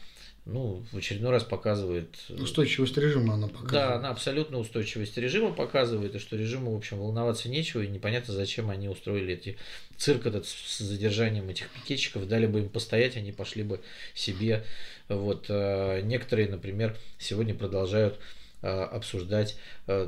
ну, 0.46 0.84
в 0.92 0.98
очередной 0.98 1.32
раз 1.32 1.44
показывает... 1.44 2.16
Э, 2.30 2.36
устойчивость 2.36 2.96
режима 2.98 3.34
она 3.34 3.48
показывает. 3.48 3.72
Да, 3.72 3.96
она 3.96 4.10
абсолютно 4.10 4.60
устойчивость 4.60 5.18
режима 5.18 5.52
показывает, 5.52 6.14
и 6.14 6.20
что 6.20 6.38
режиму, 6.38 6.74
в 6.74 6.78
общем, 6.78 7.00
волноваться 7.00 7.50
нечего, 7.50 7.82
и 7.82 7.88
непонятно, 7.88 8.32
зачем 8.34 8.70
они 8.70 8.88
устроили 8.88 9.34
эти 9.34 9.58
цирк 9.98 10.28
этот 10.28 10.46
с 10.46 10.78
задержанием 10.78 11.50
этих 11.50 11.72
пикетчиков, 11.72 12.28
дали 12.28 12.46
бы 12.46 12.60
им 12.60 12.70
постоять, 12.70 13.18
они 13.18 13.32
пошли 13.32 13.64
бы 13.64 13.82
себе. 14.14 14.64
Вот 15.10 15.48
э, 15.50 16.02
некоторые, 16.04 16.48
например, 16.48 16.96
сегодня 17.18 17.56
продолжают 17.56 18.20
э, 18.62 18.68
обсуждать 18.68 19.58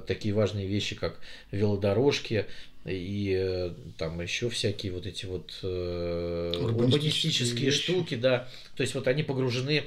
такие 0.05 0.35
важные 0.35 0.67
вещи, 0.67 0.95
как 0.95 1.19
велодорожки, 1.51 2.45
и 2.85 3.73
там 3.97 4.21
еще 4.21 4.49
всякие 4.49 4.91
вот 4.91 5.07
эти 5.07 5.25
вот 5.25 5.57
урбанистические 5.63 7.71
штуки, 7.71 8.13
да. 8.15 8.47
То 8.75 8.81
есть 8.81 8.93
вот 8.93 9.07
они 9.07 9.23
погружены 9.23 9.83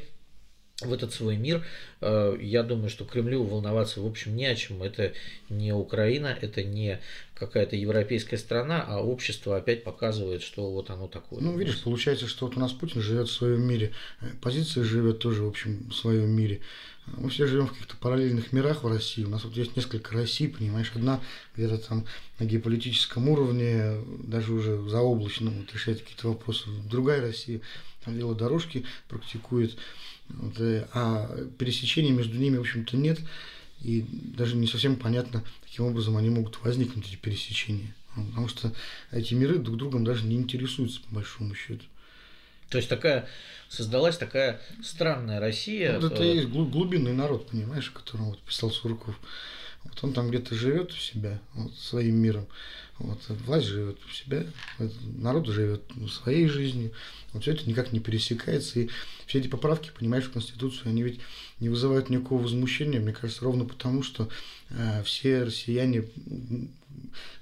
в 0.80 0.92
этот 0.92 1.12
свой 1.12 1.36
мир. 1.36 1.64
Э, 2.00 2.36
я 2.40 2.62
думаю, 2.62 2.90
что 2.90 3.04
Кремлю 3.04 3.42
волноваться, 3.42 4.00
в 4.00 4.06
общем, 4.06 4.36
не 4.36 4.46
о 4.46 4.54
чем. 4.54 4.82
Это 4.82 5.12
не 5.48 5.72
Украина, 5.72 6.36
это 6.40 6.62
не 6.62 7.00
какая-то 7.34 7.74
европейская 7.76 8.36
страна, 8.36 8.84
а 8.86 8.98
общество 8.98 9.56
опять 9.56 9.82
показывает, 9.82 10.42
что 10.42 10.70
вот 10.70 10.90
оно 10.90 11.08
такое. 11.08 11.40
Ну, 11.40 11.56
видишь, 11.56 11.82
получается, 11.82 12.26
что 12.26 12.46
вот 12.46 12.56
у 12.56 12.60
нас 12.60 12.72
Путин 12.72 13.00
живет 13.00 13.28
в 13.28 13.32
своем 13.32 13.62
мире, 13.62 13.92
позиция 14.42 14.84
живет 14.84 15.20
тоже, 15.20 15.42
в 15.42 15.48
общем, 15.48 15.88
в 15.88 15.94
своем 15.94 16.30
мире. 16.30 16.60
Мы 17.06 17.30
все 17.30 17.46
живем 17.46 17.66
в 17.66 17.72
каких-то 17.72 17.96
параллельных 17.96 18.52
мирах 18.52 18.84
в 18.84 18.86
России. 18.86 19.24
У 19.24 19.28
нас 19.28 19.44
вот 19.44 19.56
есть 19.56 19.74
несколько 19.74 20.14
Россий, 20.14 20.48
понимаешь, 20.48 20.92
одна 20.94 21.20
где-то 21.56 21.78
там 21.78 22.06
на 22.38 22.44
геополитическом 22.44 23.28
уровне, 23.28 23.96
даже 24.22 24.52
уже 24.52 24.80
заоблачном, 24.88 25.54
вот, 25.54 25.72
решает 25.72 26.00
какие-то 26.00 26.28
вопросы. 26.28 26.68
Другая 26.88 27.20
Россия 27.20 27.62
там 28.04 28.16
велодорожки 28.16 28.84
практикует. 29.08 29.76
Э, 30.58 30.86
а 30.92 31.46
пересечений 31.58 32.10
между 32.10 32.36
ними, 32.36 32.56
в 32.56 32.60
общем-то, 32.60 32.96
нет. 32.96 33.20
И 33.80 34.04
даже 34.10 34.56
не 34.56 34.66
совсем 34.66 34.96
понятно, 34.96 35.42
каким 35.62 35.86
образом 35.86 36.16
они 36.16 36.30
могут 36.30 36.62
возникнуть, 36.62 37.06
эти 37.08 37.16
пересечения. 37.16 37.94
Потому 38.14 38.48
что 38.48 38.72
эти 39.10 39.34
миры 39.34 39.58
друг 39.58 39.76
другом 39.76 40.04
даже 40.04 40.26
не 40.26 40.36
интересуются, 40.36 41.00
по 41.00 41.14
большому 41.16 41.54
счету. 41.54 41.84
То 42.68 42.78
есть 42.78 42.88
такая 42.88 43.28
создалась 43.68 44.16
такая 44.16 44.60
странная 44.82 45.40
Россия. 45.40 45.98
Вот 45.98 46.12
это 46.12 46.22
и 46.22 46.36
есть 46.36 46.48
глубинный 46.48 47.12
народ, 47.12 47.48
понимаешь, 47.48 47.90
о 47.94 47.98
котором 47.98 48.26
вот 48.26 48.40
писал 48.40 48.70
Сурков. 48.70 49.18
Вот 49.84 49.98
он 50.02 50.12
там 50.12 50.28
где-то 50.28 50.54
живет 50.54 50.92
у 50.92 50.96
себя, 50.96 51.40
вот, 51.54 51.74
своим 51.74 52.16
миром. 52.16 52.46
Вот, 53.00 53.18
власть 53.46 53.66
живет 53.66 53.98
у 54.04 54.12
себя, 54.12 54.44
народ 55.16 55.46
живет 55.46 55.82
своей 56.10 56.46
жизнью. 56.48 56.92
Вот 57.32 57.42
все 57.42 57.52
это 57.52 57.68
никак 57.68 57.92
не 57.92 58.00
пересекается. 58.00 58.80
И 58.80 58.90
все 59.26 59.38
эти 59.38 59.48
поправки, 59.48 59.90
понимаешь, 59.96 60.24
в 60.24 60.32
Конституцию, 60.32 60.90
они 60.90 61.02
ведь 61.02 61.20
не 61.60 61.70
вызывают 61.70 62.10
никакого 62.10 62.42
возмущения, 62.42 63.00
мне 63.00 63.12
кажется, 63.12 63.44
ровно 63.44 63.64
потому, 63.64 64.02
что 64.02 64.28
э, 64.68 65.02
все 65.04 65.44
россияне 65.44 66.02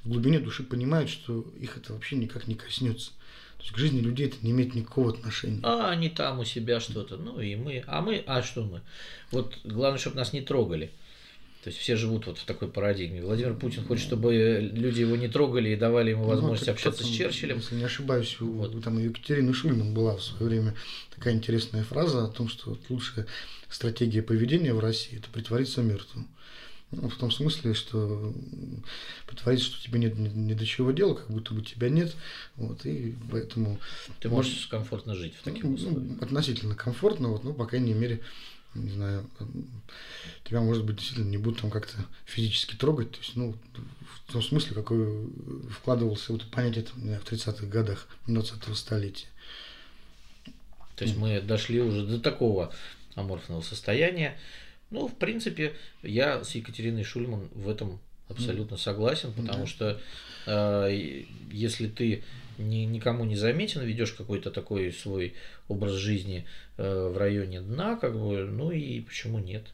в 0.05 0.09
глубине 0.09 0.39
души 0.39 0.63
понимают, 0.63 1.11
что 1.11 1.41
их 1.59 1.77
это 1.77 1.93
вообще 1.93 2.17
никак 2.17 2.47
не 2.47 2.55
коснется. 2.55 3.11
То 3.57 3.65
есть 3.65 3.75
к 3.75 3.79
жизни 3.79 4.01
людей 4.01 4.29
это 4.29 4.37
не 4.43 4.53
имеет 4.53 4.77
никакого 4.77 5.11
отношения. 5.11 5.61
А 5.65 5.91
они 5.91 6.09
там 6.09 6.39
у 6.39 6.45
себя 6.45 6.79
что-то, 6.79 7.17
ну 7.17 7.41
и 7.41 7.57
мы, 7.57 7.83
а 7.89 8.01
мы, 8.01 8.23
а 8.27 8.43
что 8.43 8.63
мы? 8.63 8.83
Вот 9.33 9.59
главное, 9.65 9.99
чтобы 9.99 10.17
нас 10.17 10.33
не 10.33 10.41
трогали. 10.41 10.93
То 11.63 11.71
есть 11.71 11.81
все 11.81 11.97
живут 11.97 12.27
вот 12.27 12.39
в 12.39 12.45
такой 12.45 12.69
парадигме. 12.69 13.21
Владимир 13.21 13.55
Путин 13.55 13.85
хочет, 13.85 14.05
чтобы 14.05 14.71
люди 14.73 15.01
его 15.01 15.17
не 15.17 15.29
трогали 15.29 15.71
и 15.71 15.77
давали 15.77 16.11
ему 16.11 16.23
ну, 16.23 16.29
возможность 16.29 16.67
ну, 16.67 16.73
общаться 16.73 17.03
там, 17.03 17.11
с 17.11 17.15
Черчиллем. 17.15 17.57
Если 17.57 17.75
не 17.75 17.85
ошибаюсь, 17.85 18.37
вот. 18.39 18.83
там 18.83 18.97
у 18.97 19.01
Екатерины 19.01 19.53
Шульман 19.53 19.93
была 19.93 20.17
в 20.17 20.23
свое 20.23 20.51
время 20.51 20.75
такая 21.15 21.35
интересная 21.35 21.83
фраза 21.83 22.25
о 22.25 22.29
том, 22.29 22.49
что 22.49 22.79
лучшая 22.89 23.27
стратегия 23.69 24.23
поведения 24.23 24.73
в 24.73 24.79
России– 24.79 25.19
это 25.19 25.29
притвориться 25.31 25.83
мертвым. 25.83 26.29
Ну, 26.91 27.11
в 27.11 27.17
том 27.17 27.31
смысле, 27.31 27.75
что 27.75 28.33
притвориться, 29.27 29.67
что 29.67 29.83
тебе 29.83 29.99
нет 29.99 30.17
ни, 30.17 30.29
ни 30.29 30.55
до 30.55 30.65
чего 30.65 30.91
дела, 30.93 31.15
как 31.15 31.29
будто 31.29 31.53
бы 31.53 31.61
тебя 31.63 31.91
нет. 31.91 32.17
Вот, 32.57 32.87
и 32.87 33.15
поэтому... 33.31 33.79
Ты 34.21 34.31
можешь 34.31 34.69
комфортно 34.69 35.15
жить 35.15 35.35
в 35.39 35.43
таких 35.43 35.65
ну, 35.65 35.75
условиях. 35.75 36.03
Ну, 36.03 36.25
относительно 36.25 36.75
комфортно, 36.75 37.29
вот, 37.29 37.45
ну, 37.45 37.53
по 37.53 37.67
крайней 37.67 37.93
мере, 37.93 38.21
не 38.75 38.91
знаю, 38.91 39.29
тебя, 40.45 40.61
может 40.61 40.85
быть, 40.85 40.97
действительно 40.97 41.29
не 41.29 41.39
будут 41.39 41.61
там 41.61 41.71
как-то 41.71 41.97
физически 42.25 42.77
трогать, 42.77 43.13
то 43.13 43.19
есть, 43.19 43.37
ну, 43.37 43.55
в 44.27 44.33
том 44.33 44.43
смысле, 44.43 44.75
какой 44.75 45.31
вкладывался 45.71 46.33
вот 46.33 46.45
понятие 46.51 46.85
там, 46.85 47.01
в 47.01 47.33
30-х 47.33 47.67
годах 47.67 48.09
20-го 48.27 48.75
столетия. 48.75 49.27
То 50.97 51.05
есть 51.05 51.17
мы 51.17 51.41
дошли 51.41 51.81
уже 51.81 52.05
до 52.05 52.19
такого 52.19 52.75
аморфного 53.15 53.63
состояния. 53.63 54.37
Ну, 54.91 55.07
в 55.07 55.15
принципе, 55.15 55.75
я 56.03 56.43
с 56.43 56.55
Екатериной 56.55 57.05
Шульман 57.05 57.49
в 57.55 57.69
этом 57.69 58.01
абсолютно 58.29 58.77
согласен, 58.77 59.33
потому 59.33 59.61
да. 59.61 59.67
что 59.67 60.01
э, 60.47 61.25
если 61.51 61.89
ты 61.89 62.25
ни, 62.59 62.85
никому 62.85 63.25
не 63.25 63.37
заметен, 63.37 63.83
ведешь 63.83 64.13
какой-то 64.13 64.51
такой 64.51 64.93
свой 64.93 65.35
образ 65.69 65.93
жизни 65.93 66.47
э, 66.77 67.09
в 67.09 67.17
районе 67.17 67.61
дна, 67.61 67.97
как 67.97 68.19
бы, 68.19 68.45
ну 68.45 68.71
и 68.71 69.01
почему 69.01 69.39
нет? 69.39 69.67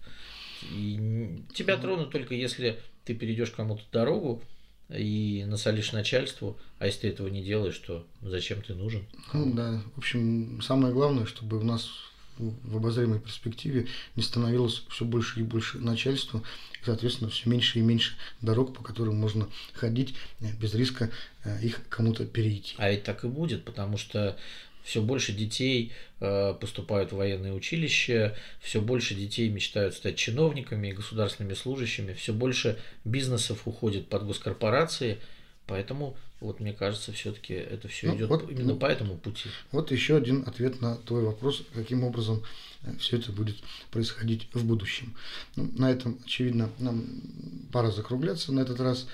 И 0.70 1.43
тебя 1.55 1.76
тронут 1.76 2.11
только 2.11 2.35
если 2.35 2.78
ты 3.05 3.14
перейдешь 3.14 3.51
кому-то 3.51 3.82
дорогу 3.93 4.43
и 4.89 5.45
насолишь 5.47 5.93
начальству, 5.93 6.59
а 6.78 6.87
если 6.87 7.01
ты 7.01 7.09
этого 7.09 7.28
не 7.28 7.43
делаешь, 7.43 7.78
то 7.78 8.07
зачем 8.22 8.62
ты 8.62 8.74
нужен? 8.74 9.07
Ну 9.32 9.53
да, 9.55 9.82
в 9.95 9.99
общем, 9.99 10.61
самое 10.62 10.93
главное, 10.93 11.26
чтобы 11.26 11.59
у 11.59 11.62
нас 11.62 11.91
в 12.39 12.76
обозримой 12.76 13.20
перспективе 13.20 13.87
не 14.16 14.22
становилось 14.22 14.85
все 14.91 15.05
больше 15.05 15.41
и 15.41 15.43
больше 15.43 15.78
начальства, 15.78 16.43
и, 16.80 16.85
соответственно, 16.85 17.30
все 17.30 17.49
меньше 17.49 17.78
и 17.78 17.82
меньше 17.82 18.16
дорог, 18.41 18.74
по 18.74 18.82
которым 18.82 19.16
можно 19.16 19.49
ходить 19.72 20.14
э, 20.41 20.47
без 20.61 20.74
риска 20.74 21.11
э, 21.45 21.62
их 21.62 21.80
кому-то 21.89 22.26
перейти. 22.26 22.74
А 22.78 22.89
это 22.89 23.05
так 23.07 23.24
и 23.24 23.28
будет, 23.28 23.64
потому 23.64 23.97
что 23.97 24.37
все 24.85 25.01
больше 25.01 25.32
детей 25.32 25.93
э, 26.20 26.55
поступают 26.61 27.12
в 27.12 27.16
военные 27.16 27.55
училища, 27.55 28.37
все 28.61 28.80
больше 28.80 29.14
детей 29.14 29.49
мечтают 29.49 29.95
стать 29.95 30.16
чиновниками 30.16 30.89
и 30.89 30.93
государственными 30.93 31.55
служащими, 31.55 32.12
все 32.12 32.32
больше 32.35 32.78
бизнесов 33.05 33.62
уходит 33.66 34.09
под 34.09 34.26
госкорпорации, 34.26 35.18
поэтому 35.66 36.16
вот 36.45 36.61
мне 36.61 36.72
кажется, 36.72 37.12
все-таки 37.12 37.55
это 37.55 37.88
все 37.88 38.09
ну, 38.09 38.16
идет 38.16 38.28
вот, 38.28 38.51
именно 38.51 38.74
ну, 38.74 38.76
по 38.76 38.86
этому 38.86 39.16
пути. 39.16 39.49
Вот 39.72 39.90
еще 39.90 40.16
один 40.16 40.45
ответ 40.47 40.80
на 40.80 40.97
твой 40.97 41.24
вопрос, 41.24 41.62
каким 41.72 42.05
образом 42.05 42.42
э, 42.82 42.95
все 42.99 43.16
это 43.16 43.32
будет 43.32 43.57
происходить 43.90 44.49
в 44.53 44.64
будущем. 44.64 45.14
Ну, 45.57 45.70
на 45.76 45.90
этом, 45.90 46.20
очевидно, 46.24 46.70
нам 46.78 47.03
пора 47.72 47.90
закругляться 47.90 48.53
на 48.53 48.61
этот 48.61 48.78
раз. 48.80 49.07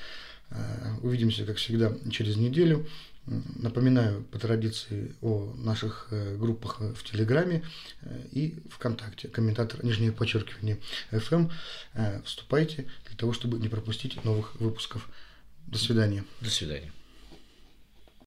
Э, 0.50 0.94
увидимся, 1.02 1.44
как 1.44 1.58
всегда, 1.58 1.96
через 2.10 2.36
неделю. 2.36 2.86
Напоминаю 3.26 4.24
по 4.24 4.38
традиции 4.40 5.14
о 5.20 5.54
наших 5.56 6.08
э, 6.10 6.36
группах 6.36 6.80
в 6.80 7.04
Телеграме 7.04 7.62
и 8.32 8.56
ВКонтакте. 8.70 9.28
Комментатор, 9.28 9.84
нижнее 9.84 10.10
подчеркивание, 10.10 10.78
FM. 11.12 11.52
Вступайте 12.24 12.88
для 13.06 13.16
того, 13.16 13.32
чтобы 13.32 13.58
не 13.58 13.68
пропустить 13.68 14.24
новых 14.24 14.58
выпусков. 14.58 15.08
До 15.68 15.78
свидания. 15.78 16.24
До 16.40 16.50
свидания. 16.50 16.90